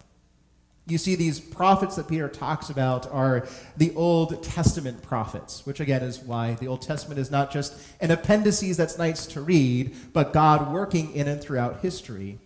You 0.89 0.99
see, 0.99 1.15
these 1.15 1.41
prophets 1.41 1.97
that 1.97 2.09
Peter 2.09 2.29
talks 2.29 2.71
about 2.71 3.11
are 3.13 3.47
the 3.77 3.93
Old 3.95 4.43
Testament 4.43 5.03
prophets, 5.03 5.67
which 5.67 5.81
again 5.81 6.03
is 6.03 6.21
why 6.21 6.55
the 6.55 6.69
Old 6.69 6.81
Testament 6.81 7.21
is 7.21 7.31
not 7.31 7.53
just 7.53 7.75
an 8.01 8.11
appendices 8.11 8.77
that's 8.77 8.97
nice 8.97 9.27
to 9.27 9.41
read, 9.41 9.95
but 10.13 10.33
God 10.33 10.73
working 10.73 11.13
in 11.15 11.29
and 11.29 11.41
throughout 11.41 11.81
history. 11.81 12.39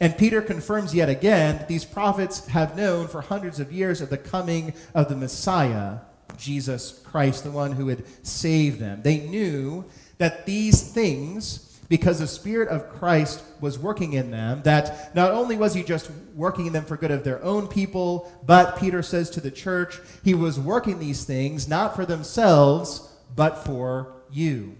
And 0.00 0.16
Peter 0.16 0.40
confirms 0.40 0.94
yet 0.94 1.08
again 1.08 1.64
these 1.68 1.84
prophets 1.84 2.46
have 2.48 2.76
known 2.76 3.06
for 3.06 3.20
hundreds 3.20 3.60
of 3.60 3.70
years 3.70 4.00
of 4.00 4.08
the 4.08 4.18
coming 4.18 4.72
of 4.94 5.08
the 5.08 5.16
Messiah, 5.16 5.98
Jesus 6.38 7.00
Christ, 7.04 7.44
the 7.44 7.50
one 7.50 7.72
who 7.72 7.86
would 7.86 8.04
save 8.26 8.78
them. 8.78 9.02
They 9.02 9.18
knew 9.18 9.84
that 10.18 10.46
these 10.46 10.82
things, 10.92 11.80
because 11.88 12.18
the 12.18 12.26
Spirit 12.26 12.68
of 12.68 12.90
Christ 12.90 13.42
was 13.60 13.78
working 13.78 14.12
in 14.12 14.30
them, 14.30 14.62
that 14.62 15.14
not 15.14 15.30
only 15.30 15.56
was 15.56 15.74
He 15.74 15.82
just 15.82 16.10
working 16.34 16.66
in 16.66 16.72
them 16.72 16.84
for 16.84 16.96
good 16.96 17.10
of 17.10 17.24
their 17.24 17.42
own 17.42 17.68
people, 17.68 18.30
but 18.44 18.78
Peter 18.78 19.02
says 19.02 19.30
to 19.30 19.40
the 19.40 19.50
church, 19.50 19.98
He 20.24 20.34
was 20.34 20.60
working 20.60 20.98
these 20.98 21.24
things 21.24 21.68
not 21.68 21.96
for 21.96 22.04
themselves, 22.04 23.08
but 23.34 23.64
for 23.64 24.12
you. 24.30 24.76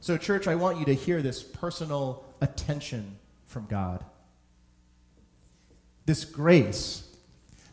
So, 0.00 0.16
church, 0.16 0.48
I 0.48 0.56
want 0.56 0.78
you 0.78 0.84
to 0.86 0.94
hear 0.94 1.22
this 1.22 1.42
personal 1.42 2.24
attention 2.40 3.18
from 3.44 3.66
God. 3.66 4.04
This 6.06 6.24
grace 6.24 7.08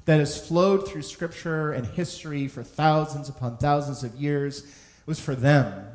that 0.05 0.19
has 0.19 0.47
flowed 0.47 0.87
through 0.87 1.01
Scripture 1.01 1.71
and 1.71 1.87
history 1.87 2.47
for 2.47 2.61
thousands 2.61 3.29
upon 3.29 3.57
thousands 3.57 4.03
of 4.03 4.13
years 4.15 4.67
was 5.07 5.19
for 5.19 5.33
them 5.33 5.87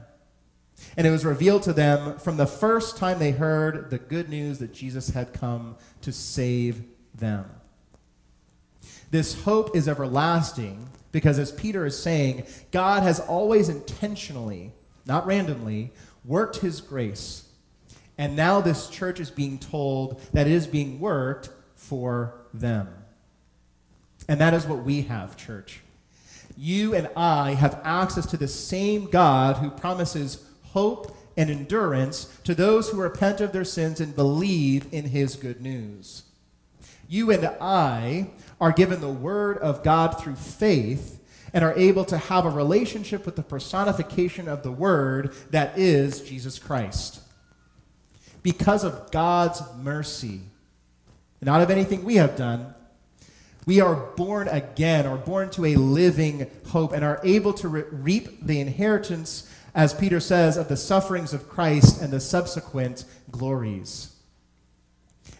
and 0.97 1.07
it 1.07 1.11
was 1.11 1.25
revealed 1.25 1.63
to 1.65 1.73
them 1.73 2.19
from 2.19 2.37
the 2.37 2.47
first 2.47 2.97
time 2.97 3.19
they 3.19 3.33
heard 3.33 3.91
the 3.91 3.99
good 3.99 4.29
news 4.29 4.59
that 4.59 4.73
Jesus 4.73 5.11
had 5.11 5.33
come 5.33 5.77
to 6.03 6.13
save 6.13 6.83
them. 7.15 7.51
This 9.11 9.43
hope 9.43 9.77
is 9.77 9.89
everlasting 9.89 10.89
because, 11.13 11.39
as 11.39 11.53
Peter 11.53 11.87
is 11.87 12.01
saying, 12.01 12.47
God 12.73 13.03
has 13.03 13.21
always 13.21 13.69
intentionally, 13.69 14.73
not 15.07 15.27
randomly, 15.27 15.93
worked 16.25 16.57
his 16.57 16.81
grace. 16.81 17.49
And 18.19 18.37
now 18.37 18.61
this 18.61 18.89
church 18.89 19.21
is 19.21 19.31
being 19.31 19.59
told 19.59 20.21
that 20.33 20.47
it 20.47 20.53
is 20.53 20.67
being 20.67 21.01
worked 21.01 21.51
for 21.75 22.35
them. 22.53 22.89
And 24.29 24.41
that 24.41 24.55
is 24.55 24.67
what 24.67 24.85
we 24.85 25.03
have, 25.03 25.37
church. 25.37 25.81
You 26.57 26.95
and 26.95 27.09
I 27.17 27.55
have 27.55 27.81
access 27.85 28.27
to 28.27 28.37
the 28.37 28.49
same 28.49 29.07
God 29.07 29.57
who 29.57 29.71
promises 29.71 30.44
hope, 30.75 31.17
and 31.37 31.51
endurance 31.51 32.27
to 32.45 32.55
those 32.55 32.89
who 32.89 33.01
repent 33.01 33.41
of 33.41 33.53
their 33.53 33.65
sins 33.65 34.01
and 34.01 34.15
believe 34.15 34.87
in 34.93 35.07
his 35.07 35.35
good 35.35 35.61
news. 35.61 36.25
You 37.09 37.31
and 37.31 37.47
I 37.61 38.31
are 38.61 38.73
given 38.73 39.01
the 39.01 39.09
word 39.09 39.59
of 39.59 39.83
God 39.83 40.21
through 40.21 40.37
faith 40.37 41.21
and 41.53 41.65
are 41.65 41.75
able 41.75 42.05
to 42.07 42.19
have 42.19 42.45
a 42.45 42.51
relationship 42.51 43.25
with 43.25 43.37
the 43.37 43.43
personification 43.43 44.49
of 44.49 44.63
the 44.63 44.73
word 44.73 45.33
that 45.51 45.79
is 45.79 46.21
Jesus 46.21 46.59
Christ. 46.59 47.21
Because 48.43 48.85
of 48.85 49.11
God's 49.11 49.63
mercy, 49.81 50.41
not 51.41 51.63
of 51.63 51.71
anything 51.71 52.05
we 52.05 52.17
have 52.17 52.37
done, 52.37 52.75
we 53.67 53.81
are 53.81 53.95
born 53.95 54.49
again, 54.49 55.07
or 55.07 55.17
born 55.17 55.49
to 55.51 55.65
a 55.65 55.77
living 55.77 56.51
hope, 56.67 56.93
and 56.93 57.03
are 57.03 57.21
able 57.25 57.55
to 57.55 57.69
re- 57.69 57.85
reap 57.91 58.45
the 58.45 58.61
inheritance 58.61 59.49
as 59.75 59.93
Peter 59.93 60.21
says, 60.21 60.57
of 60.57 60.69
the 60.69 60.77
sufferings 60.77 61.35
of 61.35 61.49
Christ 61.49 62.01
and 62.01 62.13
the 62.13 62.21
subsequent 62.21 63.05
glories. 63.31 64.15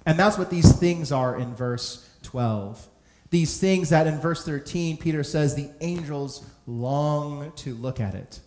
And 0.07 0.19
that's 0.19 0.37
what 0.37 0.51
these 0.51 0.73
things 0.73 1.13
are 1.13 1.39
in 1.39 1.55
verse 1.55 2.09
12. 2.23 2.89
These 3.31 3.59
things 3.59 3.91
that 3.91 4.07
in 4.07 4.21
verse 4.21 4.45
13, 4.45 4.97
Peter 4.97 5.23
says 5.23 5.55
the 5.55 5.71
angels 5.81 6.45
long 6.67 7.53
to 7.57 7.75
look 7.75 8.01
at 8.01 8.15
it. 8.15 8.41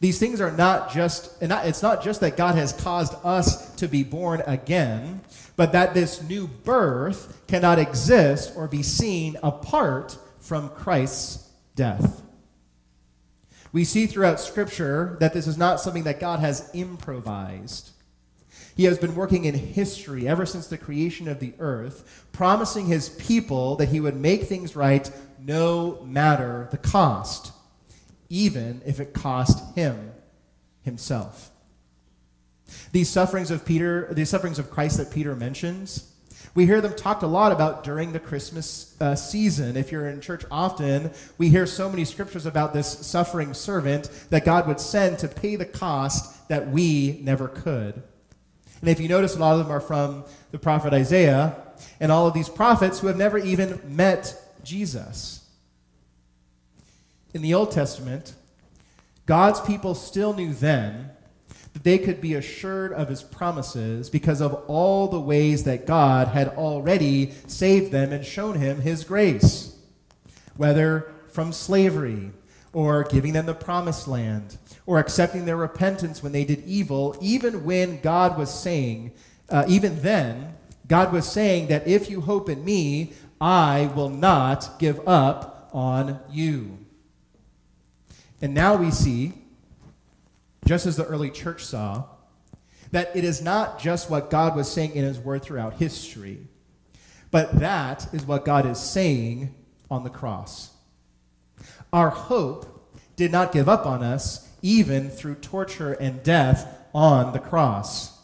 These 0.00 0.18
things 0.18 0.40
are 0.40 0.52
not 0.52 0.92
just, 0.92 1.42
it's 1.42 1.82
not 1.82 2.02
just 2.02 2.20
that 2.20 2.36
God 2.36 2.54
has 2.54 2.72
caused 2.72 3.14
us 3.24 3.74
to 3.76 3.88
be 3.88 4.04
born 4.04 4.42
again, 4.46 5.20
but 5.56 5.72
that 5.72 5.92
this 5.92 6.22
new 6.22 6.46
birth 6.46 7.42
cannot 7.48 7.78
exist 7.78 8.52
or 8.56 8.68
be 8.68 8.82
seen 8.82 9.36
apart 9.42 10.16
from 10.38 10.68
Christ's 10.68 11.50
death. 11.74 12.22
We 13.72 13.84
see 13.84 14.06
throughout 14.06 14.40
Scripture 14.40 15.16
that 15.20 15.34
this 15.34 15.46
is 15.46 15.58
not 15.58 15.80
something 15.80 16.04
that 16.04 16.20
God 16.20 16.40
has 16.40 16.70
improvised. 16.74 17.90
He 18.76 18.84
has 18.84 18.98
been 18.98 19.14
working 19.14 19.44
in 19.44 19.54
history 19.54 20.28
ever 20.28 20.46
since 20.46 20.68
the 20.68 20.78
creation 20.78 21.28
of 21.28 21.40
the 21.40 21.52
earth, 21.58 22.26
promising 22.32 22.86
his 22.86 23.08
people 23.08 23.76
that 23.76 23.88
he 23.88 24.00
would 24.00 24.16
make 24.16 24.44
things 24.44 24.76
right 24.76 25.10
no 25.40 26.00
matter 26.04 26.68
the 26.70 26.78
cost, 26.78 27.52
even 28.28 28.80
if 28.86 29.00
it 29.00 29.12
cost 29.12 29.74
him 29.74 30.12
himself. 30.82 31.50
These 32.92 33.08
sufferings 33.08 33.50
of 33.50 33.64
Peter, 33.64 34.08
these 34.12 34.30
sufferings 34.30 34.58
of 34.58 34.70
Christ 34.70 34.98
that 34.98 35.10
Peter 35.10 35.34
mentions, 35.34 36.12
we 36.54 36.66
hear 36.66 36.80
them 36.80 36.94
talked 36.94 37.22
a 37.22 37.26
lot 37.26 37.52
about 37.52 37.84
during 37.84 38.12
the 38.12 38.20
Christmas 38.20 38.96
uh, 39.00 39.14
season. 39.14 39.76
If 39.76 39.92
you're 39.92 40.08
in 40.08 40.20
church 40.20 40.44
often, 40.50 41.10
we 41.36 41.48
hear 41.50 41.66
so 41.66 41.88
many 41.88 42.04
scriptures 42.04 42.46
about 42.46 42.72
this 42.72 42.86
suffering 43.06 43.54
servant 43.54 44.10
that 44.30 44.44
God 44.44 44.66
would 44.66 44.80
send 44.80 45.18
to 45.20 45.28
pay 45.28 45.56
the 45.56 45.64
cost 45.64 46.48
that 46.48 46.68
we 46.70 47.20
never 47.22 47.48
could. 47.48 48.02
And 48.80 48.88
if 48.88 49.00
you 49.00 49.08
notice, 49.08 49.36
a 49.36 49.38
lot 49.38 49.58
of 49.58 49.58
them 49.58 49.72
are 49.72 49.80
from 49.80 50.24
the 50.50 50.58
prophet 50.58 50.92
Isaiah 50.92 51.56
and 52.00 52.12
all 52.12 52.26
of 52.26 52.34
these 52.34 52.48
prophets 52.48 53.00
who 53.00 53.08
have 53.08 53.16
never 53.16 53.38
even 53.38 53.80
met 53.84 54.40
Jesus. 54.62 55.48
In 57.34 57.42
the 57.42 57.54
Old 57.54 57.70
Testament, 57.70 58.34
God's 59.26 59.60
people 59.60 59.94
still 59.94 60.32
knew 60.32 60.54
then 60.54 61.10
that 61.78 61.84
they 61.84 61.96
could 61.96 62.20
be 62.20 62.34
assured 62.34 62.92
of 62.92 63.08
his 63.08 63.22
promises 63.22 64.10
because 64.10 64.40
of 64.40 64.52
all 64.66 65.06
the 65.06 65.20
ways 65.20 65.62
that 65.62 65.86
God 65.86 66.26
had 66.26 66.48
already 66.48 67.30
saved 67.46 67.92
them 67.92 68.12
and 68.12 68.24
shown 68.24 68.56
him 68.56 68.80
his 68.80 69.04
grace, 69.04 69.76
whether 70.56 71.12
from 71.28 71.52
slavery 71.52 72.32
or 72.72 73.04
giving 73.04 73.32
them 73.32 73.46
the 73.46 73.54
promised 73.54 74.08
land 74.08 74.58
or 74.86 74.98
accepting 74.98 75.44
their 75.44 75.56
repentance 75.56 76.20
when 76.20 76.32
they 76.32 76.44
did 76.44 76.64
evil, 76.66 77.16
even 77.20 77.64
when 77.64 78.00
God 78.00 78.36
was 78.36 78.52
saying, 78.52 79.12
uh, 79.48 79.64
even 79.68 80.02
then, 80.02 80.56
God 80.88 81.12
was 81.12 81.30
saying 81.30 81.68
that 81.68 81.86
if 81.86 82.10
you 82.10 82.22
hope 82.22 82.48
in 82.48 82.64
me, 82.64 83.12
I 83.40 83.88
will 83.94 84.08
not 84.08 84.80
give 84.80 85.06
up 85.06 85.70
on 85.72 86.18
you. 86.28 86.78
And 88.42 88.52
now 88.52 88.74
we 88.74 88.90
see 88.90 89.32
just 90.68 90.84
as 90.84 90.98
the 90.98 91.06
early 91.06 91.30
church 91.30 91.64
saw, 91.64 92.04
that 92.90 93.10
it 93.16 93.24
is 93.24 93.40
not 93.40 93.80
just 93.80 94.10
what 94.10 94.28
God 94.28 94.54
was 94.54 94.70
saying 94.70 94.92
in 94.94 95.02
His 95.02 95.18
Word 95.18 95.42
throughout 95.42 95.72
history, 95.72 96.46
but 97.30 97.58
that 97.58 98.12
is 98.12 98.26
what 98.26 98.44
God 98.44 98.66
is 98.66 98.78
saying 98.78 99.54
on 99.90 100.04
the 100.04 100.10
cross. 100.10 100.72
Our 101.90 102.10
hope 102.10 102.92
did 103.16 103.32
not 103.32 103.50
give 103.50 103.66
up 103.66 103.86
on 103.86 104.02
us, 104.02 104.46
even 104.60 105.08
through 105.08 105.36
torture 105.36 105.94
and 105.94 106.22
death 106.22 106.68
on 106.94 107.32
the 107.32 107.38
cross. 107.38 108.18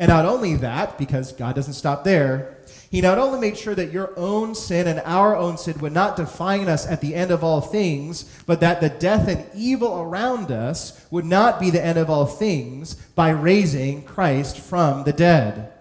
And 0.00 0.08
not 0.08 0.26
only 0.26 0.56
that, 0.56 0.98
because 0.98 1.30
God 1.30 1.54
doesn't 1.54 1.74
stop 1.74 2.02
there, 2.02 2.57
he 2.90 3.00
not 3.02 3.18
only 3.18 3.38
made 3.38 3.58
sure 3.58 3.74
that 3.74 3.92
your 3.92 4.12
own 4.16 4.54
sin 4.54 4.86
and 4.86 5.00
our 5.04 5.36
own 5.36 5.58
sin 5.58 5.78
would 5.80 5.92
not 5.92 6.16
define 6.16 6.68
us 6.68 6.86
at 6.86 7.00
the 7.00 7.14
end 7.14 7.30
of 7.30 7.44
all 7.44 7.60
things, 7.60 8.24
but 8.46 8.60
that 8.60 8.80
the 8.80 8.88
death 8.88 9.28
and 9.28 9.44
evil 9.54 10.00
around 10.00 10.50
us 10.50 11.06
would 11.10 11.26
not 11.26 11.60
be 11.60 11.70
the 11.70 11.84
end 11.84 11.98
of 11.98 12.08
all 12.08 12.24
things 12.24 12.94
by 13.14 13.28
raising 13.28 14.02
Christ 14.04 14.58
from 14.58 15.04
the 15.04 15.12
dead. 15.12 15.72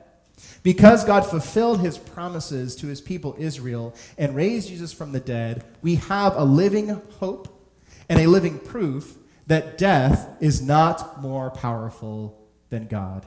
Because 0.63 1.05
God 1.05 1.21
fulfilled 1.21 1.79
his 1.79 1.97
promises 1.97 2.75
to 2.77 2.87
his 2.87 2.99
people 2.99 3.35
Israel 3.37 3.95
and 4.17 4.35
raised 4.35 4.67
Jesus 4.67 4.91
from 4.91 5.13
the 5.13 5.21
dead, 5.21 5.63
we 5.81 5.95
have 5.95 6.35
a 6.35 6.43
living 6.43 7.01
hope 7.19 7.47
and 8.09 8.19
a 8.19 8.27
living 8.27 8.59
proof 8.59 9.15
that 9.47 9.77
death 9.77 10.27
is 10.41 10.61
not 10.61 11.21
more 11.21 11.51
powerful 11.51 12.37
than 12.69 12.87
God. 12.87 13.25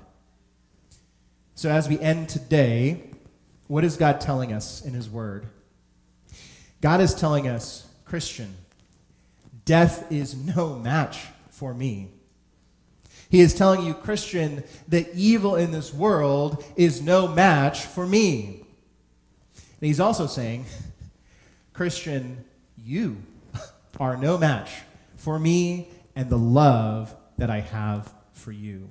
So, 1.55 1.71
as 1.71 1.89
we 1.89 1.99
end 1.99 2.29
today, 2.29 3.10
what 3.71 3.85
is 3.85 3.97
God 3.97 4.21
telling 4.21 4.53
us 4.53 4.85
in 4.85 4.95
His 4.95 5.09
Word? 5.09 5.47
God 6.81 7.01
is 7.01 7.15
telling 7.15 7.47
us, 7.47 7.87
Christian, 8.05 8.57
death 9.65 10.11
is 10.11 10.35
no 10.35 10.75
match 10.75 11.27
for 11.51 11.73
me. 11.73 12.11
He 13.29 13.39
is 13.39 13.55
telling 13.55 13.87
you, 13.87 13.95
Christian, 13.95 14.65
that 14.89 15.15
evil 15.15 15.55
in 15.55 15.71
this 15.71 15.95
world 15.95 16.65
is 16.75 17.01
no 17.01 17.29
match 17.29 17.87
for 17.87 18.05
me. 18.05 18.67
And 19.55 19.87
he's 19.87 20.01
also 20.01 20.27
saying, 20.27 20.67
Christian, 21.73 22.45
you 22.77 23.19
are 24.01 24.17
no 24.17 24.37
match 24.37 24.73
for 25.15 25.39
me 25.39 25.91
and 26.17 26.29
the 26.29 26.37
love 26.37 27.15
that 27.39 27.51
I 27.51 27.61
have 27.61 28.13
for 28.33 28.51
you. 28.51 28.91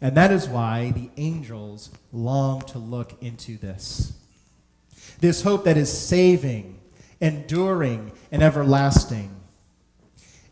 And 0.00 0.16
that 0.16 0.30
is 0.30 0.48
why 0.48 0.90
the 0.90 1.10
angels 1.16 1.90
long 2.12 2.60
to 2.62 2.78
look 2.78 3.22
into 3.22 3.56
this. 3.56 4.12
This 5.20 5.42
hope 5.42 5.64
that 5.64 5.76
is 5.76 5.90
saving, 5.90 6.80
enduring, 7.20 8.12
and 8.30 8.42
everlasting. 8.42 9.34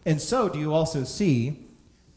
And 0.07 0.20
so, 0.20 0.48
do 0.48 0.59
you 0.59 0.72
also 0.72 1.04
see 1.04 1.66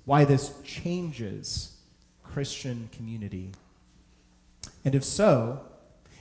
why 0.06 0.26
this 0.26 0.54
changes 0.64 1.76
Christian 2.24 2.90
community? 2.96 3.52
And 4.86 4.96
if 4.96 5.04
so, 5.04 5.62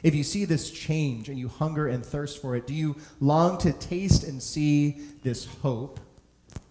if 0.03 0.15
you 0.15 0.25
see 0.25 0.45
this 0.45 0.71
change 0.71 1.29
and 1.29 1.39
you 1.39 1.49
hunger 1.49 1.89
and 1.89 2.05
thirst 2.05 2.41
for 2.41 2.57
it, 2.57 2.67
do 2.67 2.75
you 2.75 2.97
long 3.21 3.59
to 3.59 3.73
taste 3.73 4.25
and 4.25 4.43
see 4.43 5.01
this 5.23 5.47
hope, 5.63 6.01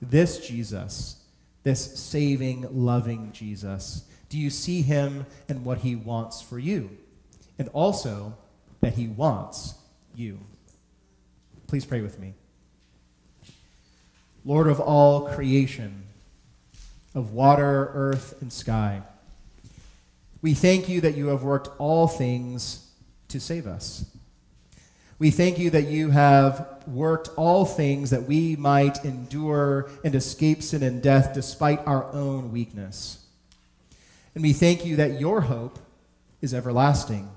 this 0.01 0.45
Jesus, 0.45 1.17
this 1.63 1.99
saving, 1.99 2.67
loving 2.71 3.31
Jesus? 3.31 4.03
Do 4.35 4.41
you 4.41 4.49
see 4.49 4.81
him 4.81 5.25
and 5.47 5.63
what 5.63 5.77
he 5.77 5.95
wants 5.95 6.41
for 6.41 6.59
you? 6.59 6.89
And 7.57 7.69
also 7.69 8.35
that 8.81 8.95
he 8.95 9.07
wants 9.07 9.75
you. 10.13 10.41
Please 11.67 11.85
pray 11.85 12.01
with 12.01 12.19
me. 12.19 12.33
Lord 14.43 14.67
of 14.67 14.81
all 14.81 15.29
creation, 15.29 16.03
of 17.13 17.31
water, 17.31 17.91
earth, 17.93 18.41
and 18.41 18.51
sky. 18.51 19.03
We 20.41 20.53
thank 20.53 20.89
you 20.89 20.99
that 20.99 21.15
you 21.15 21.27
have 21.27 21.43
worked 21.43 21.69
all 21.77 22.05
things 22.05 22.91
to 23.29 23.39
save 23.39 23.65
us. 23.65 24.03
We 25.17 25.31
thank 25.31 25.59
you 25.59 25.69
that 25.69 25.87
you 25.87 26.09
have 26.09 26.83
worked 26.87 27.29
all 27.37 27.63
things 27.63 28.09
that 28.09 28.23
we 28.23 28.57
might 28.57 29.05
endure 29.05 29.89
and 30.03 30.13
escape 30.13 30.61
sin 30.61 30.83
and 30.83 31.01
death 31.01 31.33
despite 31.33 31.79
our 31.87 32.11
own 32.11 32.51
weakness. 32.51 33.24
And 34.35 34.43
we 34.43 34.53
thank 34.53 34.85
you 34.85 34.97
that 34.97 35.19
your 35.19 35.41
hope 35.41 35.79
is 36.41 36.53
everlasting, 36.53 37.29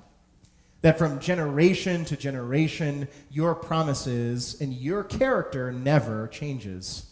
that 0.82 0.98
from 0.98 1.20
generation 1.20 2.04
to 2.06 2.16
generation, 2.16 3.08
your 3.30 3.54
promises 3.54 4.60
and 4.60 4.74
your 4.74 5.04
character 5.04 5.72
never 5.72 6.26
changes. 6.28 7.06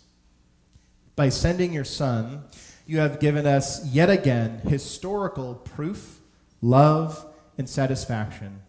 By 1.14 1.31
sending 1.31 1.72
your 1.72 1.85
Son, 1.85 2.42
you 2.87 2.99
have 2.99 3.20
given 3.20 3.46
us 3.46 3.87
yet 3.87 4.11
again 4.11 4.59
historical 4.59 5.55
proof, 5.55 6.20
love, 6.61 7.25
and 7.57 7.68
satisfaction 7.68 8.61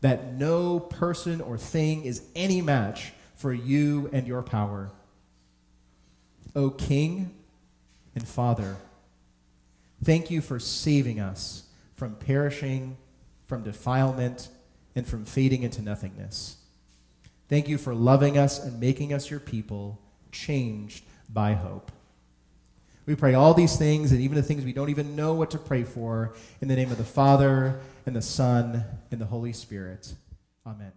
that 0.00 0.34
no 0.34 0.78
person 0.78 1.40
or 1.40 1.58
thing 1.58 2.04
is 2.04 2.22
any 2.36 2.62
match 2.62 3.12
for 3.34 3.52
you 3.52 4.08
and 4.12 4.26
your 4.26 4.42
power. 4.42 4.90
O 6.54 6.70
King 6.70 7.34
and 8.14 8.26
Father, 8.26 8.76
thank 10.02 10.30
you 10.30 10.40
for 10.40 10.58
saving 10.58 11.20
us 11.20 11.64
from 11.98 12.14
perishing, 12.14 12.96
from 13.46 13.64
defilement, 13.64 14.48
and 14.94 15.04
from 15.04 15.24
fading 15.24 15.64
into 15.64 15.82
nothingness. 15.82 16.56
Thank 17.48 17.66
you 17.66 17.76
for 17.76 17.92
loving 17.92 18.38
us 18.38 18.62
and 18.62 18.78
making 18.78 19.12
us 19.12 19.30
your 19.30 19.40
people, 19.40 20.00
changed 20.30 21.04
by 21.28 21.54
hope. 21.54 21.90
We 23.04 23.16
pray 23.16 23.34
all 23.34 23.52
these 23.52 23.76
things 23.76 24.12
and 24.12 24.20
even 24.20 24.36
the 24.36 24.42
things 24.42 24.64
we 24.64 24.72
don't 24.72 24.90
even 24.90 25.16
know 25.16 25.34
what 25.34 25.50
to 25.52 25.58
pray 25.58 25.82
for 25.82 26.34
in 26.60 26.68
the 26.68 26.76
name 26.76 26.92
of 26.92 26.98
the 26.98 27.04
Father 27.04 27.80
and 28.06 28.14
the 28.14 28.22
Son 28.22 28.84
and 29.10 29.20
the 29.20 29.26
Holy 29.26 29.52
Spirit. 29.52 30.14
Amen. 30.66 30.92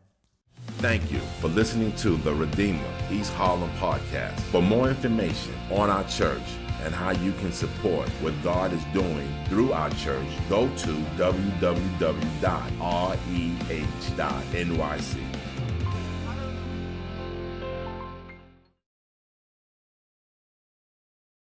Thank 0.78 1.12
you 1.12 1.20
for 1.40 1.48
listening 1.48 1.96
to 1.98 2.18
the 2.18 2.34
Redeemer 2.34 2.86
East 3.10 3.34
Harlem 3.34 3.72
podcast. 3.80 4.40
For 4.52 4.62
more 4.62 4.90
information 4.90 5.54
on 5.72 5.90
our 5.90 6.04
church 6.04 6.44
and 6.84 6.94
how 6.94 7.12
you 7.12 7.32
can 7.34 7.52
support 7.52 8.08
what 8.22 8.34
God 8.44 8.74
is 8.74 8.84
doing 8.94 9.28
through 9.46 9.74
our 9.74 9.90
church, 9.92 10.28
go 10.50 10.68
to 10.68 10.94
www.reh.nyc. 11.18 11.82